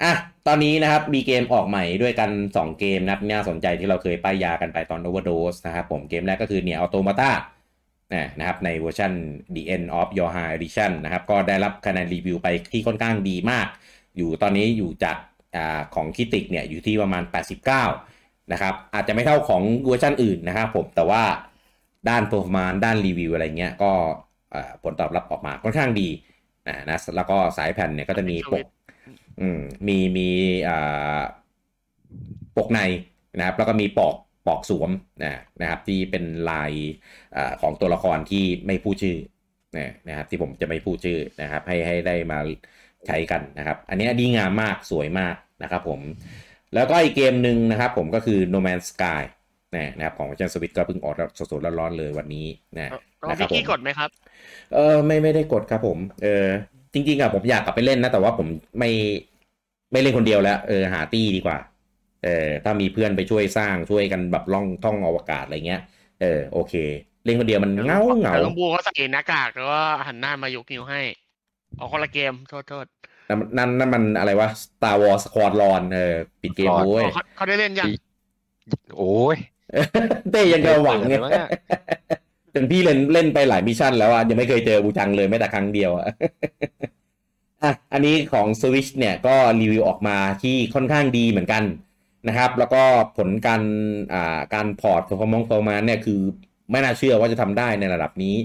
[0.02, 0.12] อะ
[0.46, 7.30] ตอนนี้นะครับมีเกมออกใหม่ด้วยกัน 2 เกมนะครับน่าสนใจที่เราเคยป้ายยากันไปตอน Overdose นะครับผมเกมแรกก็คือเนี่ย Automata
[8.38, 9.12] นะครับในเวอร์ชัน
[9.54, 13.66] The End of Your High Edition นะครับก็ได้รับคะแนนรีวิวไปที่ค่อนข้างดีมาก
[14.16, 15.16] อยู่ตอนนี้อยู่จาก
[15.56, 15.58] อ
[15.94, 17.22] ของคิติกเนี่ยอยู่ที่ประมาณ
[17.86, 21.22] 89 นะครับอาจจะไม่เท่าของเวอร์ชันอื่นนะครับผมแต่ว่า
[22.08, 23.92] ด้าน performance ด้านรีวิวอะไรเงี้ยก็
[24.82, 26.08] ผลตอบรับออกมาค่อนข้างดี
[26.68, 28.66] นะนะแล้วก็สายแผ่นเนี่ยก็จะมีปก
[29.40, 30.28] อืมมีมี
[30.68, 31.20] อ่า
[32.56, 32.80] ปกใน
[33.38, 34.14] นะครับ แล้วก็มีปอก
[34.46, 34.90] ปอกสวม
[35.24, 36.72] นะนะครับ ที่เป็นลาย
[37.36, 39.18] อของตัวละครที่ไม่พูดชื่อ
[40.08, 42.38] นะครับ ที่ผมจะไม่พูดชื่อนะครับ ให้ให้ได้มา
[43.06, 46.00] ใช้กันนะครับ อันนี้ดีงามมากสวยมากนะครับผม
[46.74, 49.22] แล้วก็อีกเกมหนึ่งนะครับผมก็คือ No Man's Sky
[49.74, 52.46] นะครับของจันสวิตก็เพิ่งออกสดๆร้อนๆเลยวันนี้
[52.78, 52.90] นะ
[53.30, 54.10] นะครับผมกดไหมครับ
[54.74, 56.46] เออไม่ไม่ได้กดครับผม เออ
[56.92, 58.46] จริงๆอะผมอยากกลับไปเล่นนะ แต่ว่าผม
[58.78, 58.90] ไม่
[59.92, 61.58] ไม่เล่นคนเดียวแล้ว เออหาตี้ดีกว่า
[62.24, 65.82] เออถ้ามีเพื่อนไปช่วยสร้างช่วยกันแบบล่องท่องอวกาศอะไรเงี้ย
[66.20, 66.74] เออโอเค
[67.24, 71.00] เล่นคนเดียวมันเงาเงาลงบูเขาใส่หน้ากากแล้วก็หันหน้ามายกนิ้วให้
[71.76, 72.86] เอาคนละเกมโทษโทษ
[73.28, 77.04] นั่นนั่นมันอะไรวะ Star Wars Squadron เออปิดเกมด้วย
[77.36, 77.88] เขาได้เล่นยัง
[78.98, 79.36] โอ้ย
[80.30, 81.20] เต้ยังจะหวังเนี่ย
[82.54, 86.06] จนพี่เล่นเล่นไปหลายมิชชั่นแล้วอะยังไม่เคยเจอบูจังเลยแม้แต่ครั้งเดียวอะ
[87.62, 91.64] อะอันนี้ของ Switch เนี่ยก็รีวิวออกมาที่ค่อนข้างดีเหมือนกัน
[92.28, 92.82] นะครับ แล้วก็
[93.16, 93.62] ผลการ
[94.14, 96.20] อ่าการ port ของมองโฟมาเนี่ยคือ
[96.70, 98.36] ไม่น่าเชื่อว่าจะทำได้ในระดับนี้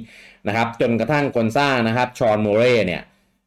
[0.48, 3.02] นะครับ จนกระทั่งคนสร้างนะครับ Sean Murray เนี่ย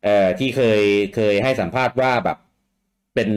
[0.05, 0.83] เอ่อที่เคย
[1.15, 2.39] เคยให้สัมภาษณ์ว่าแบบ
[3.15, 3.31] เป็น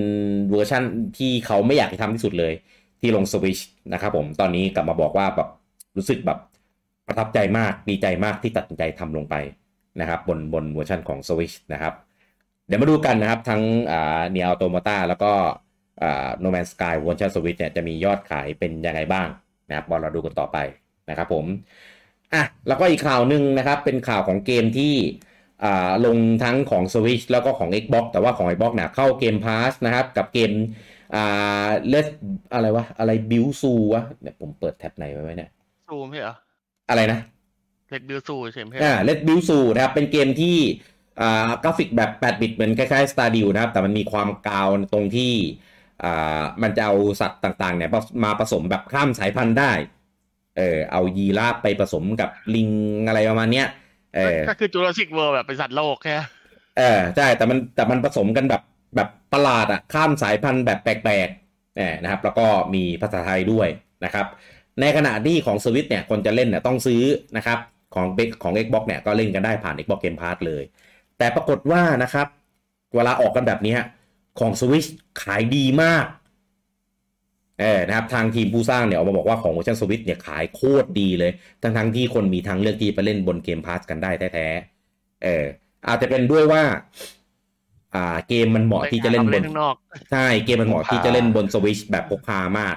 [0.51, 0.83] เวอร์ชั่น
[1.17, 2.53] ที่เขาไม่อยากทำที่สุดเลย
[3.01, 3.61] ที่ลง Switch
[3.93, 5.49] นะครับผมตอนนี้กลับมาบอกว่าแบบ
[5.97, 6.39] รู้สึกแบบ
[7.07, 9.35] ประทับใจมากดีใจมากที่ตัดสินใจทำลงไป
[10.01, 11.93] นะครับบนบนเวอร์ชันของ Switch นะครับ
[12.67, 13.61] เดี๋ยวมาดูกันนะครับ ทั้ง
[14.31, 15.31] NieR Automata แล้วก็
[16.39, 19.27] No Man's Sky version Switch เนี่ยจะมียอดขายเป็นยังไงบ้าง
[19.69, 20.57] นะครับบอลเราดูกันต่อไป
[21.09, 21.45] นะครับผม
[22.33, 24.93] อะแล้วก็อีกข่าวหนึ่งนะครับเป็นข่าวของเกมที่
[26.05, 30.51] ลงทั้งของ Switch แล้วก็ของ Xbox แต่ว่าของ Xbox เนี่ยเข้าเกม Pass นะครับ กับเกม
[31.15, 32.07] อ่า Let's
[32.53, 35.49] อะไรวะ อะไร Build Zoo วะเนี่ยผมเปิดแท็บไหนไว้เนี่ย
[35.87, 36.35] Zoo ใช่เหรอ
[36.89, 37.19] อะไรนะ
[37.89, 40.57] Let's Build Zoo ใช่ไหมอ่า Let's Build Zooนะครับ เป็นเกมที่
[41.21, 45.33] อ่ากราฟิกแบบ 8 บิตเหมือนคล้ายๆ Stardew นะครับ แต่มันมีความกาวตรงที่
[46.03, 47.89] อ่ามันจะเอาสัตว์ต่างๆเนี่ย
[48.23, 49.71] มาผสมแบบข้ามสายพันธุ์ได้
[50.57, 52.69] เออเอายีราฟไปผสมกับลิง
[53.07, 53.67] อะไรประมาณเนี้ย
[54.15, 56.15] เออก็คือ Jurassic World แบบเป็นสัตว์โลกแค่
[56.77, 58.61] เออใช่แต่มันแต่มันผสมกันแบบ
[58.95, 63.67] แบบประหลาดอะข้ามสายพันธุ์แบบแปลกๆนะครับ แล้วก็มีภาษาไทยด้วย
[64.05, 64.25] นะครับ
[64.81, 67.01] ในขณะที่ของสวิตเนี่ยคนจะเล่นเนี่ยต้องซื้อ
[67.37, 67.59] นะครับ
[67.95, 68.07] ของ
[68.43, 70.63] ของ Xbox เนี่ยก็เล่นกันได้ผ่าน Xbox Game Pass เลย
[71.17, 72.27] แต่ปรากฏว่านะครับ
[72.95, 73.75] เวลาออกกันแบบนี้
[74.39, 74.87] ของ Switch
[75.21, 76.05] ขายดีมาก
[77.61, 81.31] เออนะครับทางทีมผู้สร้างเนี่ยออกมาบอกว่าของเวอร์ชันสวิตเนี่ยขายโคตรดีเลย
[81.61, 85.45] ทั้งทั้งที่คนมีทางเลือกที่ไปเล่นบนเกมพาสกันได้แท้ๆเออ
[85.87, 86.63] อาจจะเป็นด้วยว่า
[87.95, 89.75] อ่าเกมมันเหมาะที่จะเล่นบนข้างนอก
[90.11, 92.75] ใช่เกมมันเหมาะที่จะเล่นบนสวิชแบบพกพามาก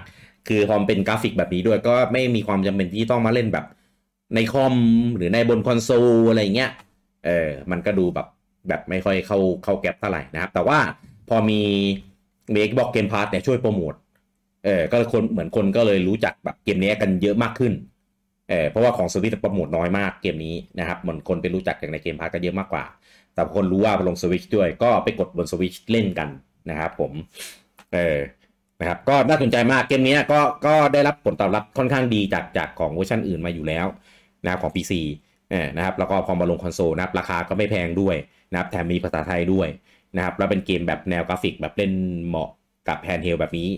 [0.49, 3.67] คือพอมันเป็นกราฟิกแบบนี้ด้วยก็ไม่มีความจำเป็นที่ต้องมาเล่นแบบ
[4.35, 4.75] ในคอม
[5.17, 6.71] หรือในบนคอนโซลอะไรเงี้ย
[7.27, 8.27] เออมันก็ดูแบบ
[8.69, 10.79] แบบไม่ค่อยเข้าเข้าแก็บเท่าไหร่นะครับ แต่ว่า
[11.29, 11.61] พอมี
[12.53, 13.95] มี Xbox Game Pass เนี่ยช่วยโปรโมท
[14.65, 17.73] เออก็คนเหมือนคนก็เลยรู้จักแบบเกมนี้กันเยอะมากขึ้น
[18.51, 22.85] เออเพราะว่าของสวิตโปรโมทน้อยมากเกมนี้นะครับเหมือนคนไปรู้จักจากใน Game Pass็เยอะมากกว่า
[23.41, 26.29] แต่คนรู้ว่าลงสวิชด้วยก็ไปกดบนสวิชเล่นกัน
[26.71, 27.13] นะครับผม
[27.95, 28.19] เออ
[28.81, 33.87] นะครับก็น่าสนใจมากเกมนี้ก็ก็ได้รับผลตอบรับค่อนข้างดีจากจากของเวอร์ชันอื่นมาอยู่แล้ว
[34.45, 34.93] นะครับของ PC
[35.51, 38.17] เออนะครับแล้วก็พอมาลงคอนโซลนะครับราคาก็ไม่แพงด้วย
[38.51, 39.69] นะครับแถมมีภาษาไทยด้วย
[40.17, 41.93] นะครับแล้วเป็นเกมแบบแนวกราฟิกแบบเล่น
[42.27, 42.51] เหมาะ
[42.89, 43.69] กับ handheld แบบนี้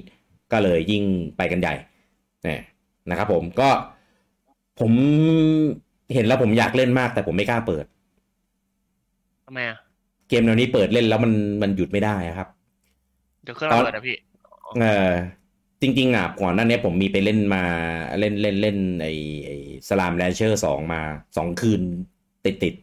[0.52, 1.04] ก็เลยยิ่ง
[1.36, 1.74] ไปกันใหญ่
[3.10, 3.68] นะครับผมก็
[4.80, 4.92] ผม
[6.14, 9.78] เห็นแล้วผมอยากเล่นมากแต่ผมไม่กล้าเปิดำไมอะ
[10.28, 11.32] เกมแนวนี้เปิดเล่นแล้วมัน
[11.62, 12.48] มันหยุดไม่ได้ครับ
[13.42, 14.16] เดี๋ยวเครื่องเราเปิดนะพี่
[14.80, 15.12] เออ
[15.82, 17.62] จริงๆอะก่อนหน้านี้ผมมีไปเล่นมา
[18.18, 19.08] เล่นเล่นเล่นไอ
[19.46, 19.50] ไอ
[19.88, 21.00] สลามแลนเชอร์สองมา
[21.36, 21.82] สองคืน
[22.44, 22.74] ติดติด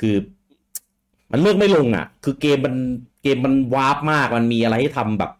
[0.00, 0.14] คือ
[1.32, 2.74] มันเลือกไม่ลงอะ คือเกมมัน
[3.22, 5.32] เกมมันวาร์ปมากมันมีอะไรให้ทำแบบ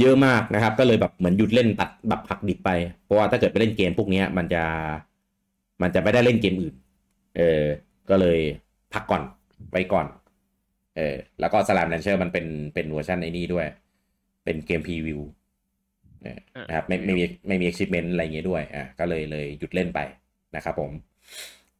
[0.00, 2.70] เยอะมากนะครับ ก็เลยแบบเหมือนหยุดเล่นตัดแบบผักดิบไป
[3.04, 4.62] เพราะว่าถ้าเกิดไปเล่นเกมพวกนี้มันจะ
[5.82, 6.74] มันจะไม่ได้เล่นเกมอื่น
[7.36, 7.62] เออ
[8.10, 8.38] ก็เลย
[8.92, 9.22] พักก่อน
[9.70, 10.06] ไว้ก่อน
[10.96, 13.66] เออ แล้วก็สลามแลนเชอร์มันเป็นเป็นเวอร์ชันไอ้นี่ด้วย
[14.44, 15.20] เป็นเกมพรีวิว
[16.68, 20.00] นะครับไม่ไม่มีไม่มี achievement อะไรเงี้ยด้วยอะก็เลยเลยหยุดเล่นไป
[20.56, 20.90] นะครับผม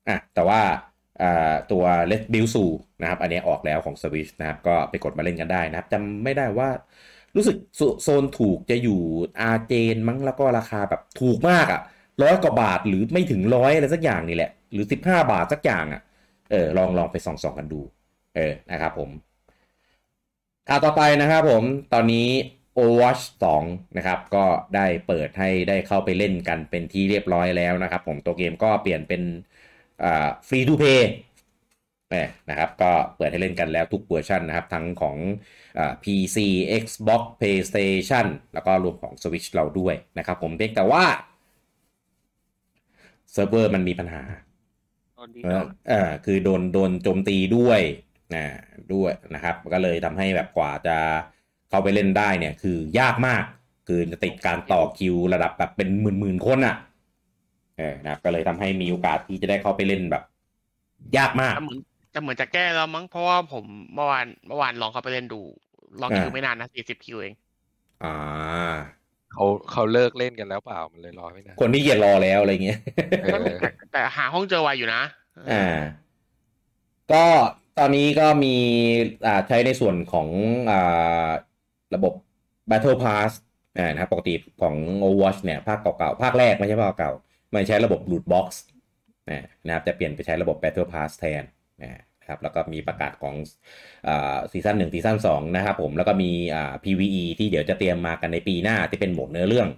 [0.09, 0.61] อะแต่ว่า
[1.23, 2.65] อ่าตัว Let's Build สู
[3.03, 6.71] นะครับ อันนี้ออกแล้วของ Switch นะครับ ก็ไปกดมาเล่นกันได้นะครับจำไม่ได้ว่า
[7.37, 7.57] รู้สึก
[8.03, 9.01] โซนถูกจะอยู่
[9.41, 11.81] อาเจนมั้งแล้วก็ราคาแบบถูกมากอะ่ะ
[12.23, 16.03] ร้อยกว่าบาทหรือไม่ถึงร้อยอะไรสักอย่างนี่แหละ หรือสิบห้าบาทสักอย่างอะ่ะ
[16.51, 17.81] เออลองลองไปส่องส่องกันดู
[18.37, 19.11] เออนะครับผม
[20.69, 22.29] ข่าวต่อไปนะครับผมตอนนี้
[22.79, 23.23] Overwatch
[23.61, 24.45] 2 นะครับ ก็
[24.77, 29.23] ได้เปิดให้ได้เข้าไปเล่นกันเป็นที่เรียบร้อยแล้วนะครับผมตัวเกมก็เปลี่ยนเป็น
[30.49, 31.11] ฟรีทูเพย์
[32.51, 35.17] นะครับก็เปิดให้เล่นกันแล้วทุกเวอร์ชันนะครับ ทั้งของ
[35.79, 36.37] อ PC
[36.83, 41.05] Xbox PlayStation แล้วก็รวมของ Switch เราด้วยนะครับผมเพียงแต่ว่า
[43.33, 44.23] เซิร์ฟเวอร์มันมีปัญหา
[45.91, 47.81] ออคือโดนโดนโจมตีด้วย
[48.35, 48.45] นะ
[48.95, 50.97] ด้วยนะครับ ก็เลยทำให้แบบกว่าจะ
[51.71, 53.43] เข้าไปเล่นได้เนี่ย คือยากมาก
[53.89, 56.77] คือจะติดการต่อคิวระดับแบบเป็นหมื่นหมื่นคนอะ่ะ
[57.79, 60.23] เออนะก็เลยทำให้มีโอกาสที่จะได้เข้าไปเล่นแบบ
[61.17, 61.55] ยากมาก
[62.15, 63.65] จะเหมือนจะแก้แล้วมั้งเพราะว่าผม
[63.95, 65.41] เมื่อวานเมื่อวานลองเข้าไปเล่นดู
[66.01, 67.35] ลองคิวไม่นานนะสี่สิบคิวเอง
[68.05, 68.17] อ่า
[69.33, 72.79] เขาเขาเลิกเล่นกันแล้วเปล่ามันเลยรอไม่นานคนที่เกียรอแล้วอะไรเงี้ย
[73.23, 75.03] แต่แต่หาห้องเจอไวอยู่นะ
[75.51, 75.79] อ่า
[77.13, 77.25] ก็
[77.79, 78.57] ตอนนี้ก็มี
[79.27, 80.29] อ่าใช้ในส่วนของ
[80.71, 81.29] อ่า
[81.95, 82.13] ระบบ
[82.71, 83.31] Battle Pass
[83.79, 84.75] นะครับปกติของ
[85.05, 87.13] Overwatch เนี่ย ภาคเก่าๆ ภาคแรกไม่ใช่ภาคเก่า
[87.55, 88.49] มันใช้ระบบ Loot Box
[89.67, 91.45] นะครับจะเปลี่ยนไปใช้ระบบ Battle Pass แทน
[91.83, 93.35] นะ ครับแล้วก็มีประกาศของ
[94.53, 96.31] ซีซั่นหนึ่งซีซั่นสองนะครับผมแล้วก็มี
[96.85, 99.69] PVE ที่เดี๋ยวจะเตรียมมากันในปีหน้าที่เป็นโหมดเนื้อเรื่อง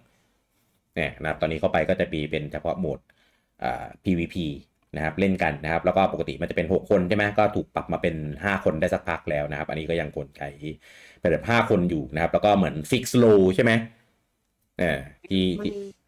[0.96, 2.98] เนี่ยนะครับตอนนี้เข้าไปก็จะมีเป็นเฉพาะโหมด
[4.04, 4.36] PVP
[4.96, 10.42] นะครับเล่นกันนะครับแล้วก็ปกติมันจะเป็น 6 คนใช่ไหมก็ถูกปรับมาเป็น 5 คนได้สักพักแล้วนะครับ อันนี้ก็ยังกลไก
[11.20, 13.24] เป็นแบบ5คนอยู่นะครับ แล้วก็เหมือน fix role
[13.54, 13.72] ใช่ไหม
[14.80, 14.98] เออ
[15.28, 15.44] ที่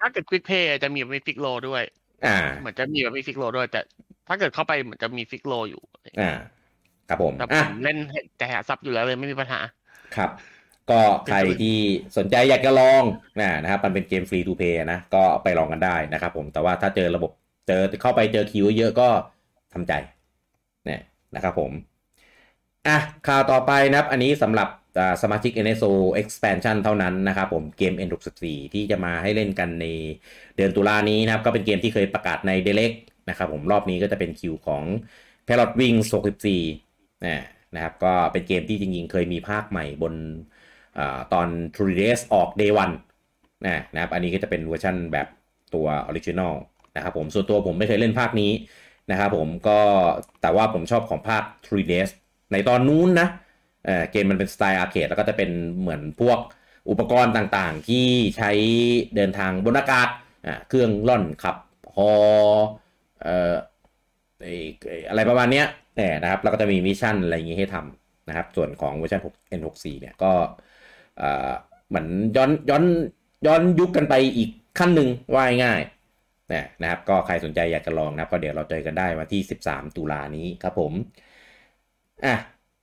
[0.00, 1.82] ถ้าเกิด Quick Play จะมีไม่ fix role ด้วย
[2.26, 3.80] อ่า เหมือนจะมีแบบไม่ fix role ด้วย แต่
[4.28, 5.82] ถ้าเกิดเข้าไปเหมือนจะมี fix role อยู่
[6.18, 6.30] อ่า
[7.08, 7.96] ครับผมแต่ผอะมเล่น
[8.36, 9.60] แต่หา sup อยู่แล้วเลยไม่มีปัญหา
[10.16, 10.30] ครับ
[10.90, 11.76] ก็ใครที่
[12.16, 13.04] สนใจอยากจะลอง
[13.40, 17.30] นะนะครับ มันเป็นเกม free-to-play นะ ก็ไปลองกันได้นะครับผม แต่ว่าถ้าเจอระบบ
[17.68, 19.08] เจอเข้าไปเจอคิวเยอะก็
[19.72, 19.92] ทำใจ
[20.84, 21.00] เนี่ย
[21.34, 21.72] นะครับผม
[22.86, 22.96] อะ
[23.28, 24.68] ข่าวต่อไปนะครับ อันนี้สำหรับ
[24.98, 28.44] อ่าสมาชิก NSO expansion เท่านั้นนะครับผมเกม N64
[28.74, 29.86] ที่จะมาให้เล่นกันใน
[30.56, 32.92] เดือนตุลานี้นะครับ ก็เป็นเกมที่เคยประกาศใน Direct
[33.28, 34.82] นะครับผมรอบนี้ก็จะเป็นคิวของ
[35.46, 36.08] Parrot Wings
[36.64, 37.36] 64นะ
[37.74, 40.14] นะครับก็เป็นเกมที่จริงๆ เคยมีภาคใหม่บน
[40.98, 41.00] อ
[41.32, 42.72] ตอน True Days ออก Day
[43.18, 45.26] 1นะนะครับอันนี้ก็จะเป็นเวอร์ชันแบบ
[45.74, 46.54] ตัวออริจิน l ล
[46.96, 48.52] นะครับผมส่วนตัวผมไม่เคยเล่นภาคนี้
[49.10, 49.80] นะครับผมก็
[50.42, 52.10] แต่ว่าผมชอบของภาค True Days
[52.52, 53.28] ในตอนนู้นนะ
[53.84, 55.50] เเกมมันเป็นสไตล์ arcade แล้วก็จะเป็น
[55.80, 56.38] เหมือนพวก
[56.90, 58.06] อุปกรณ์ต่างๆ ที่
[58.36, 58.50] ใช้
[59.16, 60.08] เดินทางบนอากาศ
[60.68, 61.56] เครื่องร่อนขับ
[61.96, 62.10] ฮอ
[63.24, 63.54] เอ่อ
[65.08, 65.66] อะไรประมาณเนี้ย
[65.96, 70.32] เนี่นะครับแล้วก็จะมี mission อะไรอย่างงี้ให้ทำนะครับ ส่วนของเวอร์ชัน6 N64 เนี่ยก็
[71.88, 72.06] เหมือน
[72.36, 72.84] ย้อนย้อน
[73.46, 75.80] ย้อนยุคกันไปอีกขั้นหนึ่งว่าง่าย
[76.52, 80.92] นะนะครับ ก็ใครสนใจอยากจะลองนะครับก็เดี๋ยวเราเจอกันได้วันที่ 13 ตุลานี้ครับผม
[82.24, 82.34] อะ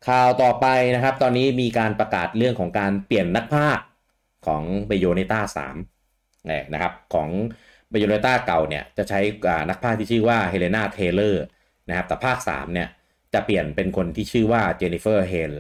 [0.07, 3.85] ข่าวต่อไปนะครับ ตอนนี้มีการประกาศเรื่องของการเปลี่ยนนักพากย์
[4.47, 5.39] ของ Bayonetta
[5.95, 7.29] 3เนี่ยนะครับของ
[7.91, 11.43] Bayonetta เก่าเนี่ยจะใช้อ่านักพากย์ที่ชื่อว่า Hellena Taylor
[11.89, 12.87] นะครับแต่ภาค3เนี่ย
[13.33, 15.53] จะเปลี่ยนเป็นคนที่ชื่อว่า Jennifer Hale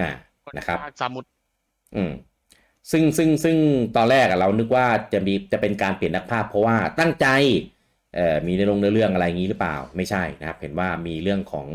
[0.00, 0.10] นะ
[0.58, 1.24] นะครับสามุด
[1.96, 2.12] อืม
[2.90, 3.56] ซึ่งซึ่งซึ่ง
[3.96, 7.26] ตอนแรกอะเรานึกว่าจะมีจะเป็นการเปลี่ยนนักพากย์ เพราะว่าตั้งใจ
[8.14, 11.68] เอ่อมีในลงในอเรื่องอะไรอย่างนี้หรือเปล่าไม่ใช่นะครับเห็นว่ามีเรื่องของ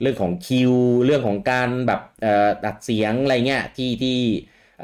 [0.00, 0.72] เรื่องของคิว
[1.04, 4.18] เรื่องของการแบบเอ่อดัดเสียงอะไรเงี้ยที่ที่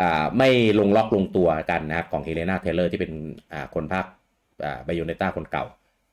[0.00, 0.48] อ่าไม่
[0.78, 3.12] ลงล็อกลงตัวกันนะครับของ Hellena Taylor ที่เป็น
[3.52, 4.17] อ่าคนภาคอ่า
[4.84, 5.64] Bayonetta คนเก่า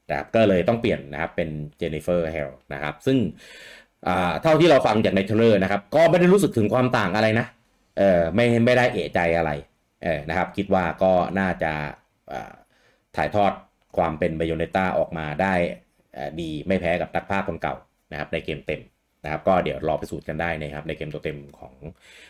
[0.09, 3.17] นะครับก็เลยต้องเปลี่ยนนะครับเป็น Jennifer Hale นะครับซึ่ง
[4.41, 7.45] เท่าที่เราฟังจากใน trailer นะครับก็ไม่ได้รู้สึกถึงความต่างอะไรนะ
[7.97, 9.51] เออไม่ไม่ได้เอะใจอะไร
[10.03, 11.73] เออนะครับคิดว่าก็น่าจะ
[13.15, 13.51] ถ่ายทอด
[13.97, 15.53] ความเป็น Bayonetta ออกมาได้
[16.39, 17.75] ดีไม่แพ้กับนักพากย์คนเก่า
[18.11, 18.81] นะครับในเกมเต็ม
[19.23, 21.73] นะครับก็เดี๋ยวรอพิสูจน์กันได้นะครับในเกมตัวเต็มของ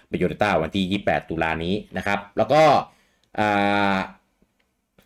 [0.08, 2.64] Bayonetta วันที่ 28 ตุลานี้นะครับแล้วก็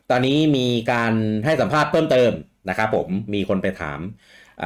[0.09, 1.13] ตอนนี้มีการ
[1.45, 2.31] ให้สัมภาษณ์เพิ่มเติม
[2.69, 3.99] นะครับผมมีคนไปถาม
[4.61, 4.63] อ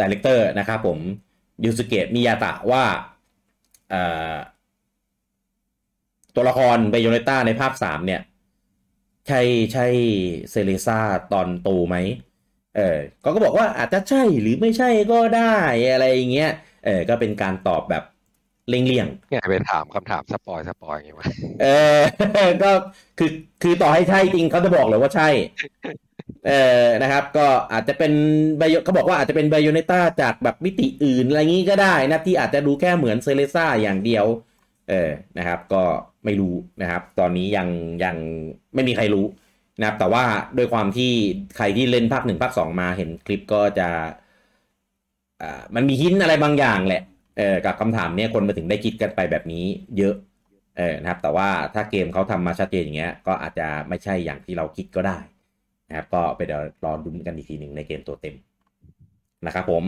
[0.00, 0.98] director นะครับผม
[1.64, 2.84] Yusuke Miyata ว่า
[6.34, 8.20] ตัวละคร Bayonetta ในภาคสามเนี่ย
[9.26, 9.40] ใช่
[9.72, 9.82] ใช่
[10.50, 10.94] Cereza
[11.28, 11.96] ตอนโตไหม
[12.72, 12.82] เออ
[13.22, 15.40] ก็ก็บอกว่าอาจจะใช่หรือไม่ใช่ก็ได้
[15.90, 16.46] อะไรอย่างเงี้ย
[16.82, 18.02] เออก็เป็นการตอบแบบ
[18.70, 21.66] เลี่ยงเนี่ยไปถามคำถาม spoil spoil อย่างงี้วะๆเอ
[21.98, 22.00] อ
[22.62, 22.70] ก็
[23.18, 23.30] คือ
[23.62, 25.28] คือต่อให้ใช่จริงเขาจะบอกเลยว่าใช่
[26.46, 26.52] เอ
[26.82, 28.12] อนะครับ ก็อาจจะเป็น
[28.58, 34.26] ไบโอเขาบอกว่าอาจจะเป็นไบโอเนต้าจากแบบมิติอื่นอะไรงี้ก็ได้นะที่อาจจะดูแค่เหมือนเซเลซ่าอย่างเดียว
[34.90, 35.82] เออนะครับ ก็
[36.24, 37.68] ไม่รู้นะครับ ตอนนี้ยัง
[38.04, 38.16] ยัง
[38.74, 39.26] ไม่มีใครรู้
[39.78, 40.24] นะครับ แต่ว่า
[40.56, 41.12] ด้วยความที่
[41.56, 43.88] ใครที่เล่นภาคหนึ่งภาคสองมาเห็นคลิปก็จะ
[45.42, 47.02] อ่ามันมีหินอะไรบางอย่างแหละ
[47.40, 49.64] เออกับคำถามเนี้ยคนมาถึงได้คิดกันไปแบบนี้
[49.98, 50.14] เยอะ
[50.78, 55.18] เออนะครับ แต่ว่าถ้าเกมเขาทำมาชัดเจนอย่างเงี้ย ก็อาจจะไม่ใช่อย่างที่เราคิดก็ได้
[55.88, 58.34] นะครับ ก็ไปเดี๋ยวรอดูกันอีกทีหนึ่งในเกมตัวเต็ม
[59.46, 59.84] นะครับผม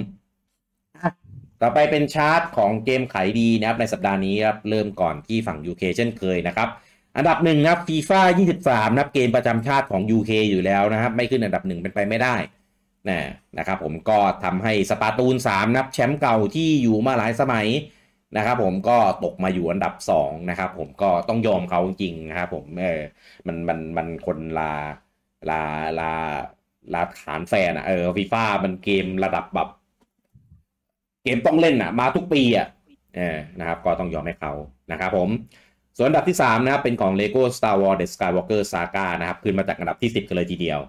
[1.62, 6.68] ต่อไปเป็นชาร์ตของเกมขายดีนะครับ ในสัปดาห์นี้ครับเริ่มก่อนที่ฝั่ง UK เช่นเคยนะครับ
[7.16, 8.20] อันดับหนึ่งนะครับ FIFA
[8.58, 12.34] 23นะครับเกมประจำชาติของ UK อยู่แล้วนะครับ ไม่ขึ้นอันดับหนึ่งเป็นไปไม่ได้
[13.08, 13.20] นะ
[13.58, 17.66] นะครับผมก็ทำให้สปาตูน 3 นับแชมป์เก่าที่อยู่มาหลายสมัย
[18.36, 23.00] นะครับผมก็ตกมาอยู่อันดับ 2 นะครับผมก็ต้องยอมเขาจริงนะครับผมเออ
[23.46, 24.72] มันมันมันคนลา
[25.50, 25.62] ลา
[26.00, 26.12] ลา
[26.94, 29.68] ลาฐานแฟนอะเออฟีฟ่ามันเกมระดับแบบ
[31.24, 32.66] เกมต้องเล่นอะมาทุกปีอะ
[33.16, 34.52] เออนะครับก็ต้องยอมให้เขา
[34.92, 35.28] นะครับผม
[35.96, 40.80] ส่วนอันดับที่ 3 นะครับเป็นของ Lego Star Wars The Skywalker Saga นะครับขึ้นมาจากอันดับที่ 10 กันเลยทีเดียว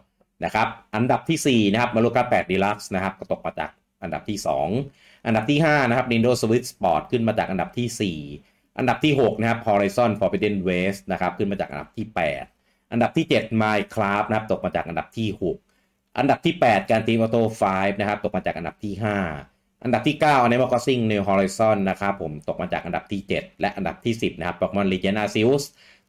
[0.43, 3.69] นะครับ อันดับที่ 4 นะครับ Mario Kart 8 Deluxe นะครับก็ตกมาจาก
[4.03, 4.37] อันดับที่
[4.81, 11.01] 2 อันดับที่ 5 นะครับ Nintendo Switch Sport ขึ้นมาจากอันดับที่ 4 อันดับที่ 6 นะครับ Horizon Forbidden West
[11.11, 12.05] นะครับขึ้นมาจากอันดับที่
[12.47, 15.29] 8 อันดับที่ 7 Minecraft นะครับตกมาจากอันดับที่
[15.73, 17.41] 6 อันดับที่ 8 การตีมอโต้
[17.73, 18.93] 5นะครับตกมาจากอันดับที่
[19.39, 25.63] 5 อันดับที่ 9 Animal Crossing New Horizon นะครับผมตกมาจากอันดับที่ 7 และอันดับที่ 10 นะครับ Pokemon Legend Arceus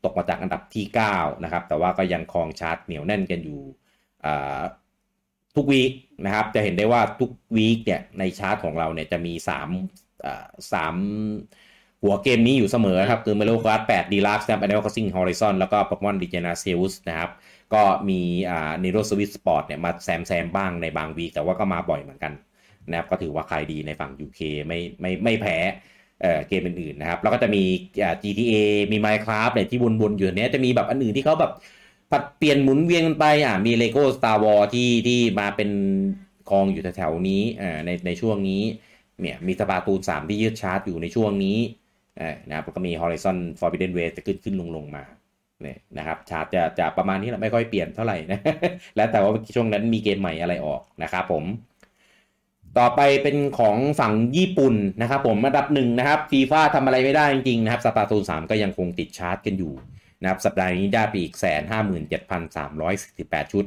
[0.04, 3.62] ตกมาจากอันดับที่ 9 นะครับแต่ว่าก็ยังครองชาร์ตเหนียวแน่นกันอยู่
[5.56, 5.92] ทุกวีค
[6.24, 9.32] นะครับจะเห็นได้ว่าทุกวีคเนี่ยในชาร์ตของเราเนี่ยจะมี
[9.78, 10.96] 3อ่าสาม
[12.02, 17.30] หัวเกมนี้อยู่เสมอนะครับ คือ Mario Kart 8 Deluxe นะครับ Animal Crossing Horizon แล้วก็ Pokemon Legends นะครับ
[17.74, 18.20] ก็มี
[18.50, 22.32] อ่า Nintendo Switch Sport เนี่ยมาแซมแซมบ้างในบางวีคแต่ว่าก็มาบ่อยเหมือนกัน
[22.90, 25.56] นะครับก็ถือว่าขายดีในฝั่ง UK ไม่ไม่ไม่แพ้
[26.22, 27.62] เเกมอื่นๆนะครับ แล้วก็จะมี
[28.22, 28.54] GTA
[28.92, 31.52] มี Minecraft เนี่ยที่วนๆอยู่เนี้ยจะมีแบบอันอื่นที่เขาแบบ
[32.10, 35.70] ผัดเปลี่ยนหมุนเวียนกันไปอะมี Lego Star Wars ที่ที่มาเป็น
[36.50, 38.62] กองอยู่แถวๆนี้อ่าในในช่วงนี้
[39.20, 41.58] เนี่ยมีสปาตูน 3 ที่ยืดชาร์จอยู่ในช่วงนี้
[42.48, 45.04] นะครับแล้วก็มี Horizon Forbidden West จะขึ้นขึ้นลงลงมา
[45.62, 48.40] เนี่ยนะครับชาร์จจะจะประมาณนี้แหละไม่ค่อยเปลี่ยนเท่าไหร่นะ
[48.96, 51.44] แล้วแต่ว่าช่วงนั้นมีเกมใหม่อะไรออกนะครับผม
[52.78, 59.72] ต่อไปเป็นของฝั่งญี่ปุ่นนะครับผมอันดับหนึ่งนะครับฟีฟ่าทำอะไรไม่ได้จริงๆนะครับสปาตูนสามก็ยังคงติดชาร์จกันอยู่
[60.24, 63.64] นะครับสัปดาห์นี้ได้ไปอีกแสนห้าหมื่นเจ็ดพันสามร้อยสิบแปดชุด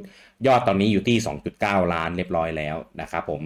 [0.48, 1.18] ยอดตอนนี้อยู่ที่
[1.56, 3.44] 2.9ล้านเรียบร้อยแล้วนะครับผม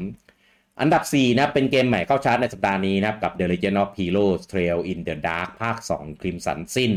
[0.81, 6.93] อันดับ 4 นะเป็นเกมใหม่เข้าชาร์จในสัปดาห์นี้นะครับกับ The Legend of Heroes Trail in the Dark ภาค 2 Crimson Sin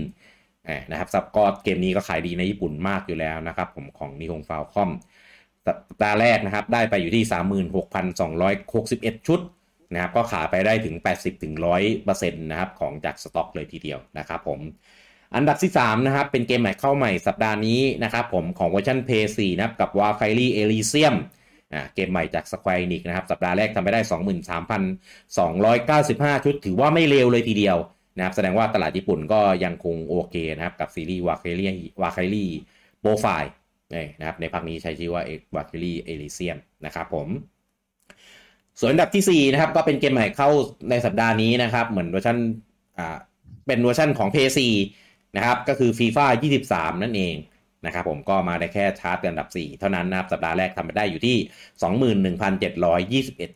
[0.90, 4.90] นะครับสับก็เกมนี้ก็ขายดีในญี่ปุ่นมากอยู่แล้วนะครับผมของนิฮงฟาวคอม
[5.66, 7.24] สัปดาห์แรกนะครับได้ไปอยู่ที่
[8.40, 9.40] 36,261 ชุด
[9.92, 10.96] นะครับก็ขายไปได้ถึง
[11.64, 14.60] 80-100%นะครับของจากสต็อกเลยทีเดียวนะครับผม
[15.34, 21.14] อันดับที่ 3 นะครับ เป็นเกมใหม่เข้าใหม่สัปดาห์นี้นะครับผมของเวอร์ชัน p 4นะครับ กับ w a r c a r y Elysium
[21.72, 24.00] อ่าเกมใหม่จาก Square Enix นะครับ สัปดาห์แรกทำไปได้
[26.36, 27.76] 23,295 ชุด ถือว่าไม่เลวเลยทีเดียว
[28.16, 31.66] นะครับ แสดงว่าตลาดญี่ปุ่นก็ยังคงโอเคนะครับ กับซีรีส์ w a r c a r y
[32.02, 32.46] w a r c a r y
[33.02, 33.50] Profile
[34.18, 35.22] นะครับ ในภาคนี้ใช้ชื่อว่า
[35.54, 37.28] w a r c a r y Elysium นะครับผม
[38.78, 40.48] ส่วนอันดับที่ 4 นะครับ ก็เป็นเกมใหม่เข้า
[40.90, 42.38] ในสัปดาห์นี้นะครับ เหมือนเวอร์ชัน
[42.98, 43.16] อ่า
[43.66, 45.03] เป็นเวอร์ชันของ PS4
[45.36, 46.26] นะครับ ก็คือ FIFA
[46.64, 47.34] 23 นั่นเอง
[47.86, 52.26] นะครับผมก็มาได้แค่ชาร์ตอันดับ 4 เท่านั้นนะครับ สัปดาห์แรกทำไปได้อยู่ที่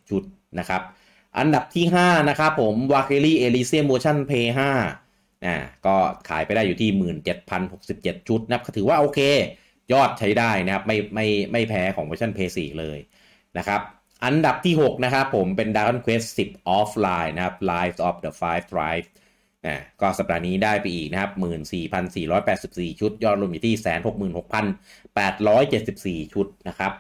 [0.00, 0.22] 21,721ชุด
[0.58, 0.82] นะครับ
[1.38, 4.48] อันดับที่ 5 นะครับผม w a k e r y Elysium Motion Play
[4.96, 5.56] 5นะ
[5.86, 5.96] ก็
[6.28, 6.90] ขายไปได้อยู่ที่
[7.58, 9.20] 17,067 ชุดนะครับถือว่าโอเค
[9.92, 12.98] ยอดใช้ได้นะครับ ไม่ไม่ไม่แพ้ของเวอร์ชัน Play 4เลย
[13.58, 13.80] นะครับ
[14.24, 19.08] อันดับที่ 6 นะครับผมเป็น Dragon Quest 10 Offline นะครับ Lives of the Five Tribes
[19.66, 21.32] อ่าก็สัปดาห์นี้ได้ไปอีกนะครับ
[21.96, 23.74] 14,484 ชุด ยอดรวมอยู่ที่
[26.24, 26.92] 166,874 ชุดนะครับ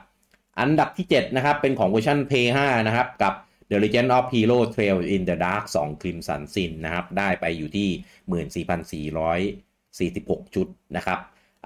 [0.60, 2.32] อันดับที่ 7 นะครับ เป็นของเวอร์ชัน p
[2.64, 3.34] 5นะครับ กับ
[3.70, 7.88] The Legend of Hero Trail in the Dark 2 Crimson Sin นะครับ ได้ไปอยู่ที่
[10.16, 11.18] 14,446 ชุดนะครับ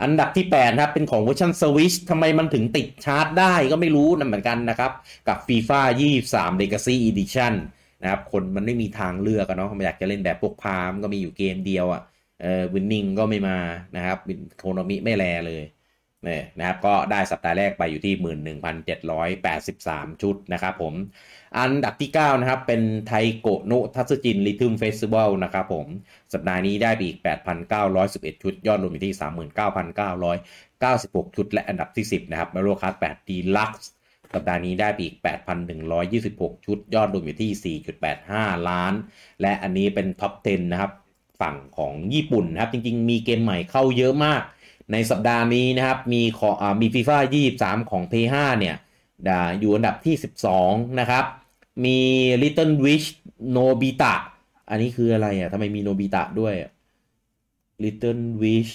[0.02, 4.92] อันดับที่ 8 นะครับ เป็นของเวอร์ชัน Switch ทำไมมันถึงติดชาร์ตได้ก็ไม่รู้นะเหมือนกันนะครับ
[5.28, 5.80] กับ FIFA
[6.22, 7.54] 23 Legacy Edition
[8.02, 12.02] นะครับคนมันไม่มีทางเลือกกันเนาะมันอยากจะเล่นแบบพวกพามก็มีอยู่เกมเดียวอะ่ะ
[12.42, 13.58] เออวินนิ่งก็ไม่มา
[13.96, 15.64] นะครับวินโคโนมิไม่แลเลย
[16.24, 18.14] เนี่ยนะครับก็ได้สัปดาห์แรกไปอยู่ที่
[18.98, 20.94] 11,783 ชุดนะครับผม
[21.58, 25.86] อันดับที่ 9 นะครับ เป็น Taiko no Tatsujin Rhythm Festival นะครับผม
[26.32, 27.18] สัปดาห์นี้ได้ไปอีก
[27.80, 29.14] 8,911 ชุด ยอดรวมอยู่ที่
[31.30, 33.86] 39,996 ชุด และอันดับที่ 10 นะครับมาโรคาร์8 Deluxe
[34.34, 35.16] สัปดาห์นี้ได้ไปอีก
[35.90, 37.78] 8,126 ชุด ยอดรวมอยู่ที่
[38.20, 38.92] 4.85 ล้าน
[39.40, 40.92] และอันนี้เป็นท็อป 10 นะครับ
[41.40, 44.42] ฝั่งของญี่ปุ่นนะครับ จริงๆ มีเกมใหม่เข้าเยอะมาก
[44.92, 47.18] ในสัปดาห์นี้นะครับ มีขออมีฟีฟ่า
[47.80, 48.76] 23 ของ P5 เนี่ย
[49.60, 50.14] อยู่อันดับที่
[50.58, 51.24] 12 นะครับ
[51.84, 51.98] มี
[52.42, 53.08] Little Wish
[53.56, 54.12] Nobita
[54.70, 56.54] อันนี้คืออะไรอะทำไมมีโนบิตะด้วย
[57.82, 58.72] Little Wish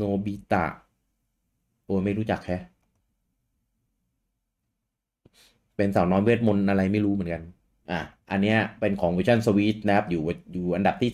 [0.00, 0.64] Nobita
[1.84, 2.58] โอ้ไม่รู้จักแค่
[5.80, 7.42] เป็นสาวน้อยเวทมนต์อะไรไม่รู้เหมือนกัน
[7.90, 8.00] อะ
[8.30, 10.22] อันเนี้ยเป็นของ Vision Switch นะครับ อยู่
[10.52, 11.10] อยู่อันดับที่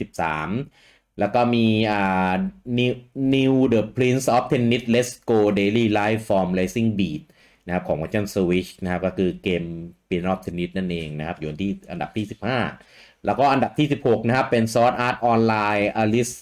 [0.56, 2.32] 13 แล้วก็มีอ่า
[2.78, 2.94] New
[3.34, 7.22] New The Prince of Tennis Let's Go Daily Life from Racing Beat
[7.66, 9.62] นะครับของ Vision Switch นะครับ ก็คือเกม
[10.08, 12.26] Prince of Tennis นั่นเองนะครับ อยู่ที่อันดับที่
[12.74, 16.34] 15 แล้วก็อันดับที่ 16 นะครับ เป็น Sword Art Online Alice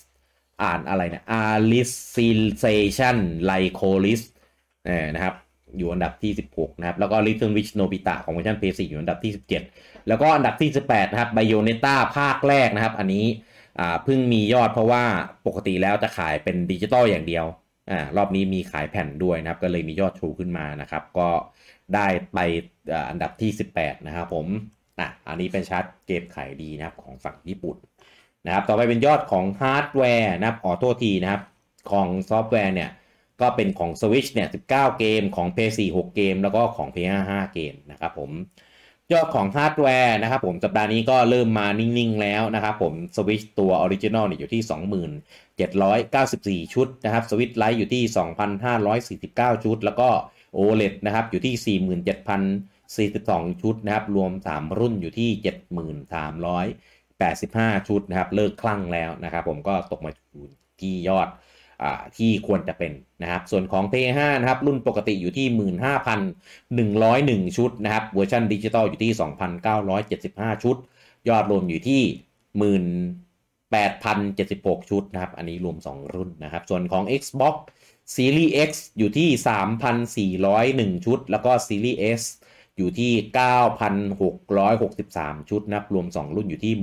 [0.63, 3.17] อ่านอะไรเนี่ย Alicization
[3.51, 4.23] Lycoris
[5.15, 5.35] นะครับ
[5.79, 9.33] อยู่อันดับที่ 16 นะครับ แล้วก็ Little Witch Nobita ของเวอร์ชัน PS4 อยู่อันดับที่
[9.71, 13.25] 17 แล้วก็อันดับที่ 18 นะครับ Bayonetta ภาคแรกนะครับ อันนี้
[13.79, 15.05] อ่าเพิ่งมียอดเพราะว่า
[15.47, 17.47] ปกติแล้วจะขายเป็นดิจิตอลอย่างเดียว
[17.91, 21.29] อ่ารอบนี้มีขายแผ่นด้วยนะครับ ก็เลยมียอดชูขึ้นมานะครับ ก็
[21.95, 22.39] ได้ไป
[23.11, 24.47] อันดับที่ 18 นะครับผม
[25.01, 27.77] อะอันนี้เป็นชาร์ตเกมขายดีนะครับของฝั่งญี่ปุ่น
[28.47, 31.43] นะครับ ต่อไปเป็นยอดของฮาร์ดแวร์นะครับอ้อโทษทีนะครับ
[31.91, 32.91] ของซอฟต์แวร์เนี่ย
[33.41, 38.31] ก็เป็นของ Switch เนี่ย 19 เกม ของ PS4 6 เกม แล้วก็ของ PS5 5 เกมนะครับผม
[39.13, 44.63] ยอดของฮาร์ดแวร์นะครับผม สัปดาห์นี้ก็เริ่มมานิ่ง ๆ แล้วนะครับผม Switch ตัว original เนี่ยอยู่ที่
[46.67, 48.03] 2794 ชุดนะครับ Switch Lite อยู่ที่
[48.85, 50.09] 2,549 ชุด แล้วก็
[50.59, 51.79] OLED นะครับอยู่ที่
[53.11, 55.31] 47,042 ชุดนะครับ รวม 3 รุ่นอยู่ที่
[57.75, 60.11] 7385 ชุดนะครับ เลิกคลั่งแล้วนะครับผมก็ตกมา
[60.81, 61.29] ที่ยอด
[62.17, 65.47] ที่ควรจะเป็นนะครับ ส่วนของ PS5 นะครับ รุ่นปกติอยู่ที่
[67.47, 69.13] 15,101 ชุดนะครับ เวอร์ชันดิจิตอลอยู่ที่
[69.89, 70.77] 2,975 ชุด
[71.29, 72.03] ยอดรวมอยู่ที่
[73.73, 77.55] 18,076 ชุดนะครับ อันนี้รวม 2 รุ่นนะครับ ส่วนของ Xbox
[78.15, 79.29] Series X อยู่ที่
[80.97, 82.23] 3,401 ชุด แล้วก็ Series S
[82.79, 83.13] อยู่ที่
[84.55, 86.75] 9,663 ชุดนะครับ รวม 2 รุ่นอยู่ที่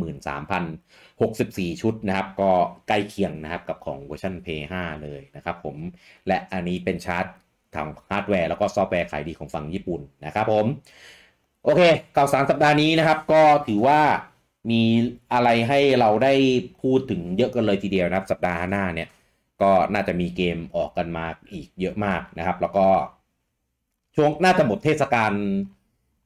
[1.30, 2.51] 64 ชุดนะครับ ก็
[2.88, 4.47] ใกล้เคียงนะครับกับของเวอร์ชัน p
[4.80, 5.76] 5เลยนะครับผม
[6.28, 7.26] และอันนี้เป็นชาร์จ
[7.76, 10.65] ทางฮาร์ดแวร์แล้วก็ซอฟต์แวร์ขายดีของฝั่งญี่ปุ่นนะครับผม
[11.63, 11.82] โอเค
[12.15, 14.01] ข่าวสารสัปดาห์นี้นะครับ ก็ถือว่า
[14.72, 14.82] มี
[15.34, 16.34] อะไรให้เราได้
[16.82, 19.09] พูดถึงเยอะกันเลยทีเดียวนะครับ สัปดาห์หน้าเนี่ย
[19.61, 22.88] ก็น่าจะมีเกมออกกันมาอีกเยอะมากนะครับ แล้วก็
[24.15, 25.32] ช่วงน่าจะหมดเทศกาล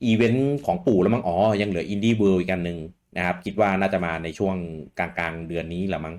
[0.06, 2.78] อีเวนต์ของปู่แล้วมั้งอ๋อ ยังเหลือ Indie World อีกอันหนึ่ง
[3.18, 4.56] นะครับ คิดว่าน่าจะมาในช่วง
[5.00, 6.16] กลางกลางเดือนนี้แหละมั้ง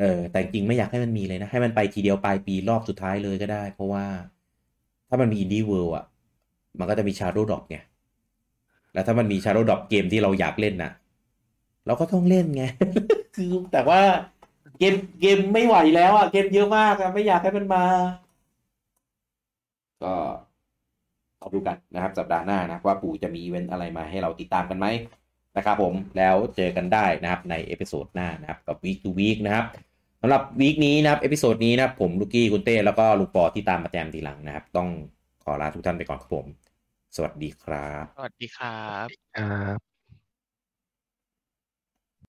[0.00, 4.04] เออแต่จริงไม่อยากให้มันมีเลยนะ ให้มันไปทีเดียวปลายปีรอบสุดท้ายเลยก็ได้ เพราะว่า
[5.08, 6.04] ถ้ามันมี Indie World อะ
[6.78, 7.76] มันก็จะมีชาร์โดดอกไง
[8.94, 10.92] แล้วถ้ามันมีชาร์โดดอกเกมที่เราอยากเล่นน่ะ
[11.86, 12.64] เราก็ต้องเล่นไง
[13.36, 14.00] คือแต่ว่า
[14.78, 17.84] เกมเกมไม่ไหวแล้วอะเกมเยอะมากอะไม่อยากให้มันมา
[20.02, 20.14] ก็
[21.38, 24.86] เอาดูกันนะครับ สัปดาห์หน้านะว่าปู่จะมีอีเวนต์อะไรมาให้เราติดตามกันไหม
[25.56, 29.66] นะครับผมแล้วเจอกันได้นะครับใน episode หน้านะครับกับ week to week นะครับ
[30.20, 34.88] สำหรับ week นี้นะครับ episode นี้นะครับผมลูกี้คุณเต้แล้วก็ลูกปอที่ตามมาแจมทีหลังนะครับ ต้อง
[35.44, 36.46] ขอลาทุกท่านไปก่อนครับผม
[37.16, 39.91] สวัสดีครับ สวัสดีครับครับ